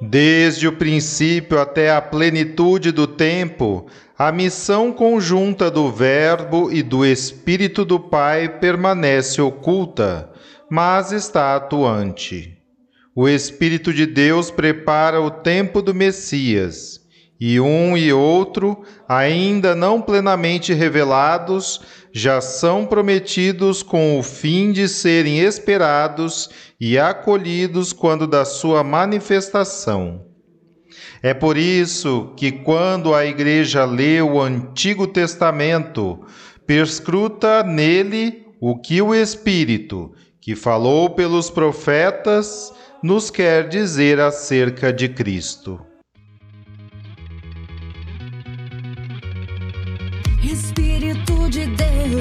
Desde 0.00 0.68
o 0.68 0.72
princípio 0.76 1.58
até 1.58 1.90
a 1.90 2.00
plenitude 2.00 2.92
do 2.92 3.08
tempo, 3.08 3.88
a 4.16 4.30
missão 4.30 4.92
conjunta 4.92 5.68
do 5.68 5.90
Verbo 5.90 6.70
e 6.70 6.80
do 6.80 7.04
Espírito 7.04 7.84
do 7.84 7.98
Pai 7.98 8.60
permanece 8.60 9.42
oculta, 9.42 10.30
mas 10.70 11.10
está 11.10 11.56
atuante. 11.56 12.56
O 13.16 13.28
Espírito 13.28 13.92
de 13.92 14.06
Deus 14.06 14.48
prepara 14.48 15.20
o 15.20 15.28
tempo 15.28 15.82
do 15.82 15.92
Messias, 15.92 16.97
e 17.40 17.60
um 17.60 17.96
e 17.96 18.12
outro, 18.12 18.82
ainda 19.08 19.74
não 19.74 20.00
plenamente 20.00 20.72
revelados, 20.72 21.80
já 22.12 22.40
são 22.40 22.84
prometidos 22.84 23.82
com 23.82 24.18
o 24.18 24.22
fim 24.22 24.72
de 24.72 24.88
serem 24.88 25.38
esperados 25.40 26.50
e 26.80 26.98
acolhidos 26.98 27.92
quando 27.92 28.26
da 28.26 28.44
sua 28.44 28.82
manifestação. 28.82 30.24
É 31.22 31.34
por 31.34 31.56
isso 31.56 32.32
que, 32.36 32.50
quando 32.50 33.14
a 33.14 33.26
Igreja 33.26 33.84
lê 33.84 34.20
o 34.22 34.40
Antigo 34.40 35.06
Testamento, 35.06 36.20
perscruta 36.66 37.62
nele 37.62 38.46
o 38.60 38.78
que 38.78 39.00
o 39.00 39.14
Espírito, 39.14 40.12
que 40.40 40.54
falou 40.56 41.10
pelos 41.10 41.50
profetas, 41.50 42.72
nos 43.02 43.30
quer 43.30 43.68
dizer 43.68 44.20
acerca 44.20 44.92
de 44.92 45.08
Cristo. 45.08 45.87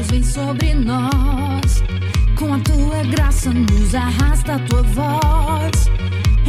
Vem 0.09 0.23
sobre 0.23 0.73
nós. 0.73 1.83
Com 2.37 2.53
a 2.53 2.59
tua 2.59 3.03
graça, 3.11 3.49
nos 3.49 3.93
arrasta 3.93 4.55
a 4.55 4.59
tua 4.59 4.81
voz. 4.83 5.89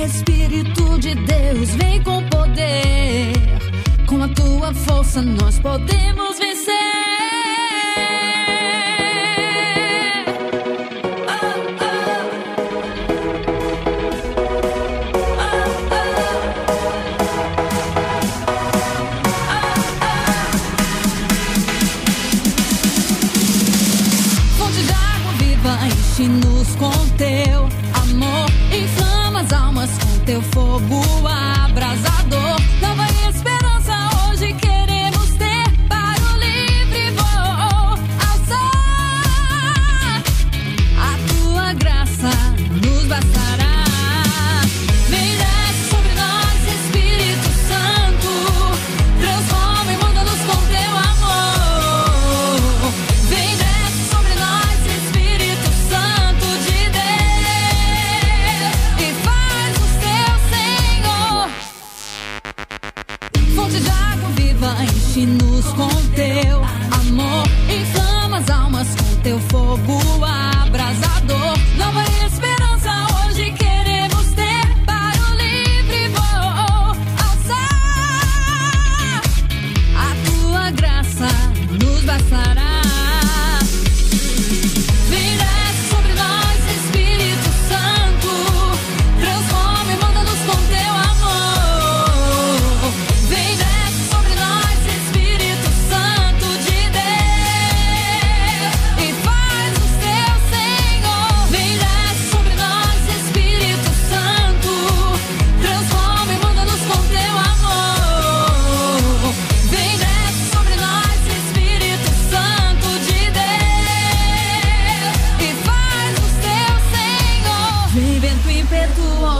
Espírito 0.02 0.98
de 0.98 1.14
Deus, 1.14 1.70
vem 1.74 2.02
com 2.02 2.22
poder. 2.28 3.32
Com 4.06 4.22
a 4.22 4.28
tua 4.28 4.72
força, 4.72 5.20
nós 5.22 5.58
podemos 5.58 6.38
vencer. 6.38 6.87
Enche-nos 26.18 26.74
com 26.74 26.90
teu 27.16 27.68
amor, 28.02 28.50
inflama 28.76 29.40
as 29.42 29.52
almas 29.52 29.90
com 29.98 30.18
teu 30.24 30.42
fogo 30.42 31.00
abrasador. 31.24 31.67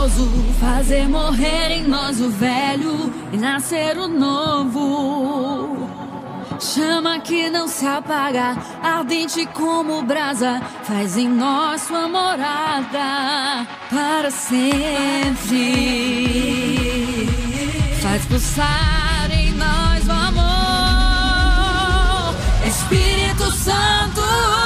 Impetuoso, 0.08 0.28
fazer 0.60 1.08
morrer 1.08 1.70
em 1.70 1.86
nós 1.86 2.20
o 2.20 2.30
velho 2.30 3.12
e 3.32 3.36
nascer 3.36 3.96
o 3.98 4.08
novo. 4.08 5.86
Chama 6.60 7.20
que 7.20 7.48
não 7.50 7.68
se 7.68 7.86
apaga, 7.86 8.56
ardente 8.82 9.46
como 9.46 10.02
brasa, 10.02 10.60
faz 10.82 11.16
em 11.16 11.28
nós 11.28 11.82
sua 11.82 12.08
morada 12.08 13.64
para 13.88 14.28
sempre. 14.30 15.28
Faz 18.02 18.26
pulsar 18.26 19.30
em 19.30 19.52
nós 19.52 20.04
o 20.08 20.12
amor, 20.12 21.54
Espírito 22.66 23.52
Santo. 23.52 24.57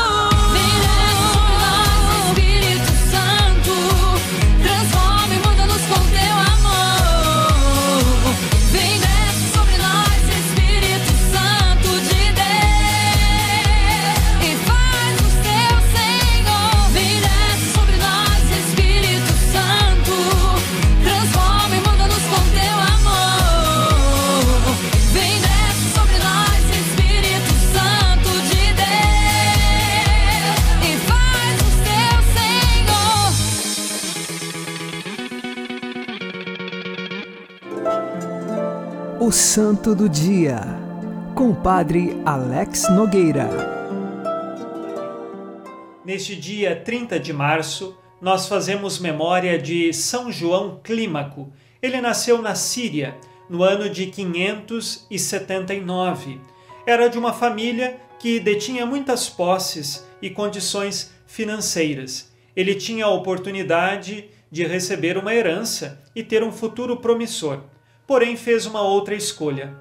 O 39.32 39.34
Santo 39.34 39.94
do 39.94 40.10
Dia, 40.10 40.60
com 41.34 41.48
o 41.48 41.56
Padre 41.56 42.20
Alex 42.22 42.90
Nogueira. 42.90 43.48
Neste 46.04 46.36
dia 46.36 46.76
30 46.76 47.18
de 47.18 47.32
março, 47.32 47.96
nós 48.20 48.46
fazemos 48.46 48.98
memória 48.98 49.58
de 49.58 49.90
São 49.94 50.30
João 50.30 50.78
Clímaco. 50.84 51.50
Ele 51.80 51.98
nasceu 51.98 52.42
na 52.42 52.54
Síria 52.54 53.16
no 53.48 53.62
ano 53.62 53.88
de 53.88 54.08
579. 54.08 56.38
Era 56.86 57.08
de 57.08 57.18
uma 57.18 57.32
família 57.32 57.96
que 58.18 58.38
detinha 58.38 58.84
muitas 58.84 59.30
posses 59.30 60.06
e 60.20 60.28
condições 60.28 61.10
financeiras. 61.26 62.30
Ele 62.54 62.74
tinha 62.74 63.06
a 63.06 63.10
oportunidade 63.10 64.28
de 64.50 64.66
receber 64.66 65.16
uma 65.16 65.34
herança 65.34 65.98
e 66.14 66.22
ter 66.22 66.44
um 66.44 66.52
futuro 66.52 66.98
promissor. 66.98 67.71
Porém, 68.06 68.36
fez 68.36 68.66
uma 68.66 68.82
outra 68.82 69.14
escolha. 69.14 69.74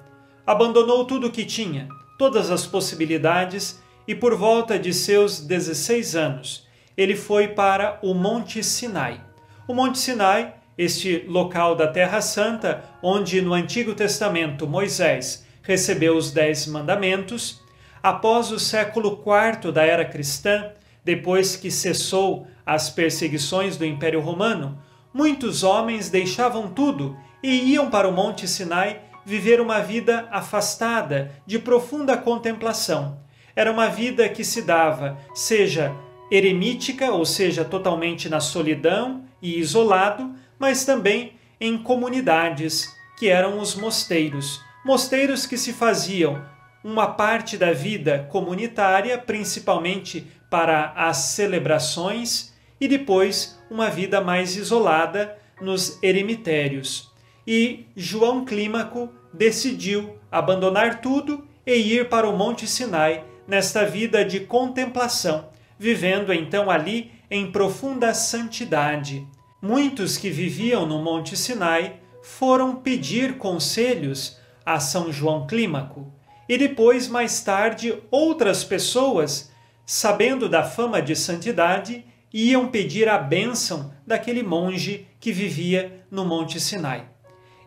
Abandonou 0.46 1.04
tudo 1.04 1.28
o 1.28 1.30
que 1.30 1.44
tinha, 1.44 1.88
todas 2.18 2.50
as 2.50 2.66
possibilidades, 2.66 3.80
e 4.06 4.14
por 4.14 4.34
volta 4.36 4.78
de 4.78 4.92
seus 4.92 5.40
16 5.40 6.16
anos, 6.16 6.66
ele 6.96 7.14
foi 7.16 7.48
para 7.48 7.98
o 8.02 8.14
Monte 8.14 8.62
Sinai. 8.62 9.20
O 9.66 9.74
Monte 9.74 9.98
Sinai, 9.98 10.54
este 10.76 11.24
local 11.28 11.76
da 11.76 11.86
Terra 11.86 12.20
Santa, 12.20 12.84
onde 13.02 13.40
no 13.40 13.54
Antigo 13.54 13.94
Testamento 13.94 14.66
Moisés 14.66 15.46
recebeu 15.62 16.16
os 16.16 16.32
Dez 16.32 16.66
Mandamentos. 16.66 17.60
Após 18.02 18.50
o 18.50 18.58
século 18.58 19.22
IV 19.24 19.70
da 19.70 19.84
era 19.84 20.04
cristã, 20.04 20.72
depois 21.04 21.56
que 21.56 21.70
cessou 21.70 22.46
as 22.66 22.90
perseguições 22.90 23.76
do 23.76 23.84
Império 23.84 24.20
Romano, 24.20 24.78
muitos 25.14 25.62
homens 25.62 26.10
deixavam 26.10 26.68
tudo 26.68 27.16
e 27.42 27.72
iam 27.72 27.90
para 27.90 28.08
o 28.08 28.12
Monte 28.12 28.46
Sinai 28.46 29.00
viver 29.24 29.60
uma 29.60 29.80
vida 29.80 30.28
afastada, 30.30 31.32
de 31.46 31.58
profunda 31.58 32.16
contemplação. 32.16 33.20
Era 33.54 33.70
uma 33.70 33.88
vida 33.88 34.28
que 34.28 34.44
se 34.44 34.62
dava, 34.62 35.18
seja 35.34 35.94
eremítica, 36.30 37.12
ou 37.12 37.24
seja, 37.24 37.64
totalmente 37.64 38.28
na 38.28 38.40
solidão 38.40 39.24
e 39.40 39.58
isolado, 39.58 40.34
mas 40.58 40.84
também 40.84 41.34
em 41.60 41.76
comunidades, 41.76 42.88
que 43.18 43.28
eram 43.28 43.58
os 43.58 43.74
mosteiros. 43.74 44.60
Mosteiros 44.84 45.46
que 45.46 45.56
se 45.56 45.72
faziam 45.72 46.44
uma 46.82 47.06
parte 47.06 47.56
da 47.56 47.72
vida 47.72 48.26
comunitária, 48.30 49.16
principalmente 49.18 50.26
para 50.50 50.92
as 50.96 51.18
celebrações, 51.18 52.52
e 52.80 52.88
depois 52.88 53.62
uma 53.70 53.88
vida 53.88 54.20
mais 54.20 54.56
isolada 54.56 55.38
nos 55.60 56.02
eremitérios. 56.02 57.11
E 57.46 57.86
João 57.96 58.44
Clímaco 58.44 59.10
decidiu 59.32 60.16
abandonar 60.30 61.00
tudo 61.00 61.46
e 61.66 61.74
ir 61.74 62.08
para 62.08 62.28
o 62.28 62.36
Monte 62.36 62.66
Sinai 62.66 63.24
nesta 63.46 63.84
vida 63.84 64.24
de 64.24 64.40
contemplação, 64.40 65.48
vivendo 65.78 66.32
então 66.32 66.70
ali 66.70 67.10
em 67.30 67.50
profunda 67.50 68.14
santidade. 68.14 69.26
Muitos 69.60 70.16
que 70.16 70.30
viviam 70.30 70.86
no 70.86 71.02
Monte 71.02 71.36
Sinai 71.36 72.00
foram 72.22 72.76
pedir 72.76 73.38
conselhos 73.38 74.38
a 74.64 74.78
São 74.78 75.12
João 75.12 75.46
Clímaco, 75.46 76.12
e 76.48 76.58
depois, 76.58 77.08
mais 77.08 77.40
tarde, 77.40 77.96
outras 78.10 78.62
pessoas, 78.62 79.50
sabendo 79.86 80.48
da 80.48 80.62
fama 80.62 81.00
de 81.00 81.16
santidade, 81.16 82.04
iam 82.32 82.68
pedir 82.68 83.08
a 83.08 83.18
bênção 83.18 83.92
daquele 84.06 84.42
monge 84.42 85.06
que 85.20 85.32
vivia 85.32 86.04
no 86.10 86.24
Monte 86.24 86.60
Sinai. 86.60 87.11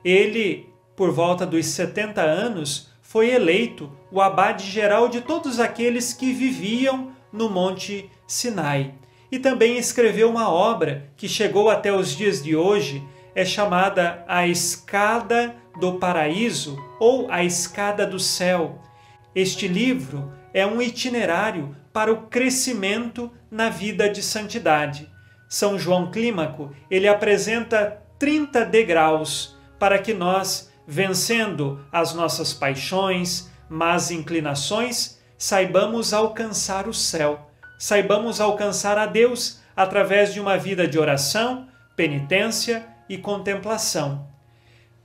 Ele, 0.05 0.69
por 0.95 1.09
volta 1.11 1.47
dos 1.47 1.65
70 1.65 2.21
anos, 2.21 2.91
foi 3.01 3.31
eleito 3.31 3.91
o 4.11 4.21
abade 4.21 4.69
geral 4.69 5.09
de 5.09 5.21
todos 5.21 5.59
aqueles 5.59 6.13
que 6.13 6.31
viviam 6.31 7.11
no 7.33 7.49
Monte 7.49 8.07
Sinai. 8.27 8.93
E 9.31 9.39
também 9.39 9.79
escreveu 9.79 10.29
uma 10.29 10.47
obra 10.47 11.09
que 11.17 11.27
chegou 11.27 11.71
até 11.71 11.91
os 11.91 12.15
dias 12.15 12.43
de 12.43 12.55
hoje, 12.55 13.03
é 13.33 13.43
chamada 13.43 14.23
A 14.27 14.47
Escada 14.47 15.55
do 15.79 15.93
Paraíso 15.93 16.77
ou 16.99 17.31
A 17.31 17.43
Escada 17.43 18.05
do 18.05 18.19
Céu. 18.19 18.79
Este 19.33 19.67
livro 19.67 20.31
é 20.53 20.67
um 20.67 20.79
itinerário 20.79 21.75
para 21.91 22.13
o 22.13 22.27
crescimento 22.27 23.31
na 23.49 23.69
vida 23.69 24.07
de 24.07 24.21
santidade. 24.21 25.09
São 25.49 25.79
João 25.79 26.11
Clímaco, 26.11 26.71
ele 26.91 27.07
apresenta 27.07 28.03
30 28.19 28.65
degraus 28.65 29.54
para 29.79 29.99
que 29.99 30.13
nós, 30.13 30.71
vencendo 30.87 31.85
as 31.91 32.13
nossas 32.13 32.53
paixões, 32.53 33.49
más 33.69 34.11
inclinações, 34.11 35.19
saibamos 35.37 36.13
alcançar 36.13 36.87
o 36.87 36.93
céu, 36.93 37.49
saibamos 37.77 38.39
alcançar 38.39 38.97
a 38.97 39.05
Deus 39.05 39.59
através 39.75 40.33
de 40.33 40.39
uma 40.39 40.57
vida 40.57 40.87
de 40.87 40.97
oração, 40.97 41.67
penitência 41.95 42.87
e 43.09 43.17
contemplação. 43.17 44.27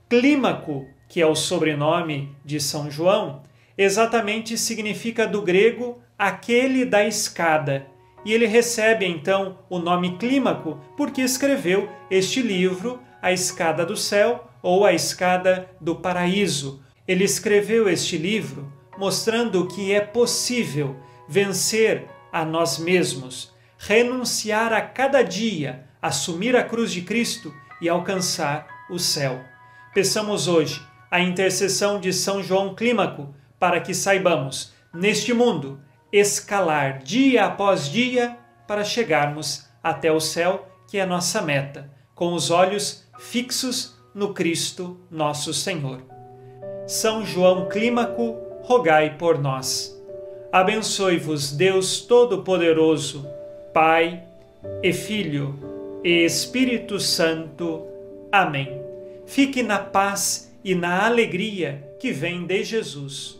Clímaco, 0.09 0.85
que 1.07 1.21
é 1.21 1.25
o 1.25 1.35
sobrenome 1.35 2.35
de 2.43 2.59
São 2.59 2.89
João, 2.89 3.43
exatamente 3.77 4.57
significa 4.57 5.27
do 5.27 5.41
grego 5.41 6.01
aquele 6.17 6.85
da 6.85 7.05
escada. 7.05 7.87
E 8.23 8.33
ele 8.33 8.45
recebe 8.45 9.05
então 9.05 9.59
o 9.69 9.79
nome 9.79 10.17
Clímaco 10.17 10.79
porque 10.95 11.21
escreveu 11.21 11.89
este 12.09 12.41
livro, 12.41 13.01
A 13.21 13.31
Escada 13.31 13.85
do 13.85 13.97
Céu 13.97 14.50
ou 14.61 14.85
A 14.85 14.93
Escada 14.93 15.69
do 15.79 15.95
Paraíso. 15.95 16.83
Ele 17.07 17.23
escreveu 17.23 17.89
este 17.89 18.17
livro 18.17 18.71
mostrando 18.97 19.67
que 19.67 19.91
é 19.91 20.01
possível 20.01 20.95
vencer 21.27 22.07
a 22.31 22.45
nós 22.45 22.77
mesmos, 22.77 23.51
renunciar 23.77 24.73
a 24.73 24.81
cada 24.81 25.23
dia, 25.23 25.85
assumir 26.01 26.55
a 26.55 26.63
cruz 26.63 26.91
de 26.91 27.01
Cristo 27.01 27.53
e 27.81 27.89
alcançar 27.89 28.67
o 28.89 28.99
céu. 28.99 29.41
Peçamos 29.93 30.47
hoje 30.47 30.81
a 31.09 31.19
intercessão 31.19 31.99
de 31.99 32.13
São 32.13 32.43
João 32.43 32.75
Clímaco 32.75 33.33
para 33.59 33.81
que 33.81 33.93
saibamos, 33.93 34.73
neste 34.93 35.33
mundo, 35.33 35.79
escalar 36.11 36.99
dia 36.99 37.45
após 37.45 37.89
dia 37.89 38.37
para 38.67 38.83
chegarmos 38.83 39.67
até 39.83 40.11
o 40.11 40.19
céu, 40.19 40.69
que 40.87 40.97
é 40.97 41.05
nossa 41.05 41.41
meta, 41.41 41.89
com 42.13 42.33
os 42.33 42.51
olhos 42.51 43.07
fixos 43.19 44.00
no 44.13 44.33
Cristo 44.33 44.97
nosso 45.09 45.53
Senhor. 45.53 46.01
São 46.87 47.25
João 47.25 47.69
Clímaco, 47.69 48.37
rogai 48.63 49.17
por 49.17 49.39
nós. 49.39 49.97
Abençoe-vos 50.51 51.51
Deus 51.51 52.01
Todo-Poderoso, 52.01 53.25
Pai 53.73 54.23
e 54.83 54.91
Filho 54.91 55.55
e 56.03 56.25
Espírito 56.25 56.99
Santo. 56.99 57.85
Amém. 58.31 58.81
Fique 59.25 59.63
na 59.63 59.79
paz 59.79 60.51
e 60.63 60.75
na 60.75 61.05
alegria 61.05 61.95
que 61.99 62.11
vem 62.11 62.45
de 62.45 62.63
Jesus. 62.63 63.39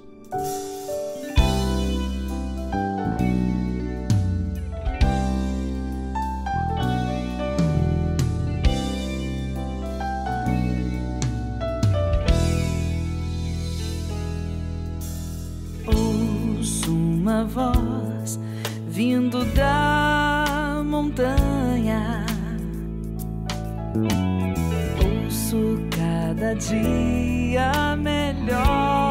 Vindo 19.02 19.44
da 19.56 20.84
montanha. 20.86 22.24
Ouço 25.04 25.80
cada 25.90 26.54
dia 26.54 27.96
melhor. 27.96 29.11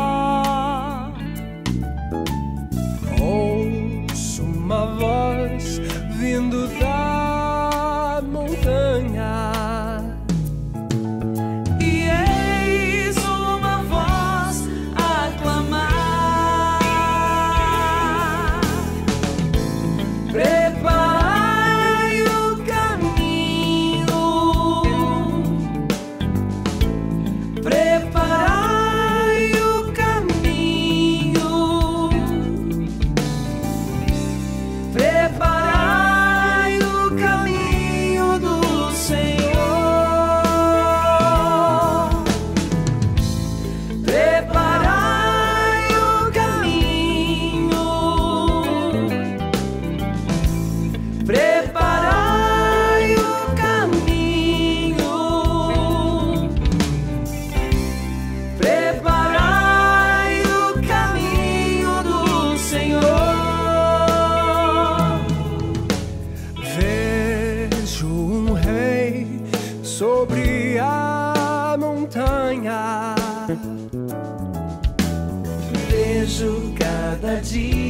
Cada 77.31 77.90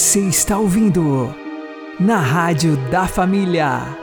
Você 0.00 0.20
está 0.20 0.56
ouvindo 0.56 1.28
na 2.00 2.16
Rádio 2.16 2.74
da 2.90 3.06
Família. 3.06 3.98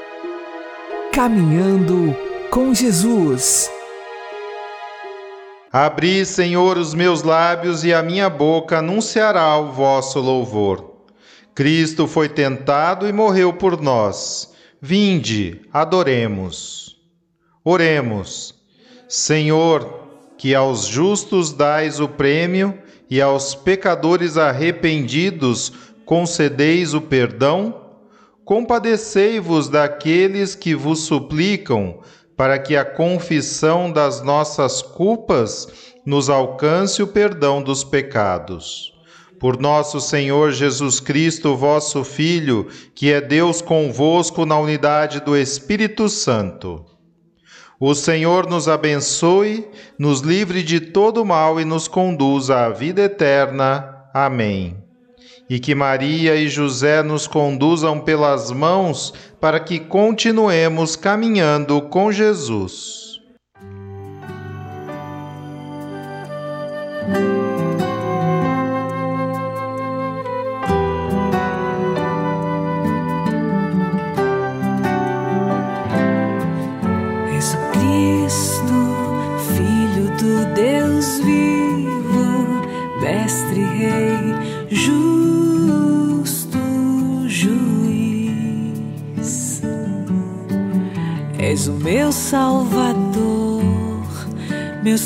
Caminhando 1.12 2.16
com 2.52 2.72
Jesus. 2.72 3.68
Abri, 5.74 6.24
Senhor, 6.24 6.78
os 6.78 6.94
meus 6.94 7.24
lábios 7.24 7.84
e 7.84 7.96
a 7.96 8.04
minha 8.04 8.30
boca 8.30 8.78
anunciará 8.78 9.58
o 9.58 9.72
vosso 9.72 10.20
louvor. 10.20 11.02
Cristo 11.56 12.06
foi 12.06 12.30
tentado 12.30 13.08
e 13.08 13.12
morreu 13.12 13.52
por 13.52 13.82
nós. 13.82 14.54
Vinde, 14.80 15.62
adoremos. 15.74 16.96
Oremos. 17.66 18.54
Senhor, 19.10 20.10
que 20.38 20.54
aos 20.54 20.86
justos 20.86 21.52
dais 21.52 22.00
o 22.00 22.08
prêmio 22.08 22.78
e 23.10 23.22
aos 23.22 23.56
pecadores 23.56 24.38
arrependidos 24.38 25.87
concedeis 26.08 26.94
o 26.94 27.02
perdão, 27.02 27.82
compadecei-vos 28.46 29.68
daqueles 29.68 30.56
que 30.56 30.74
vos 30.74 31.02
suplicam, 31.02 32.00
para 32.36 32.58
que 32.58 32.78
a 32.78 32.86
confissão 32.86 33.92
das 33.92 34.22
nossas 34.22 34.82
culpas 34.82 35.68
nos 36.06 36.30
alcance 36.30 37.04
o 37.04 37.08
perdão 37.08 37.62
dos 37.62 37.84
pecados. 37.84 38.94
Por 39.38 39.60
nosso 39.60 40.00
Senhor 40.00 40.52
Jesus 40.52 41.02
Cristo, 41.02 41.58
vosso 41.58 42.06
Filho, 42.06 42.68
que 42.96 43.12
é 43.12 43.20
Deus 43.20 43.62
convosco 43.62 44.46
na 44.46 44.58
unidade 44.58 45.20
do 45.20 45.36
Espírito 45.36 46.08
Santo. 46.08 46.86
O 47.82 47.94
Senhor 47.94 48.50
nos 48.50 48.70
abençoe, 48.70 49.68
nos 50.00 50.22
livre 50.22 50.64
de 50.64 50.80
todo 50.80 51.26
mal 51.26 51.60
e 51.60 51.66
nos 51.66 51.88
conduza 51.88 52.66
à 52.66 52.70
vida 52.70 53.02
eterna. 53.02 54.10
Amém. 54.14 54.87
E 55.50 55.60
que 55.60 55.74
Maria 55.74 56.36
e 56.36 56.50
José 56.50 57.02
nos 57.02 57.26
conduzam 57.26 58.00
pelas 58.00 58.52
mãos 58.52 59.14
para 59.40 59.60
que 59.60 59.80
continuemos 59.80 60.96
caminhando 60.96 61.82
com 61.82 62.12
Jesus. 62.12 63.07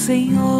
Senhor 0.01 0.50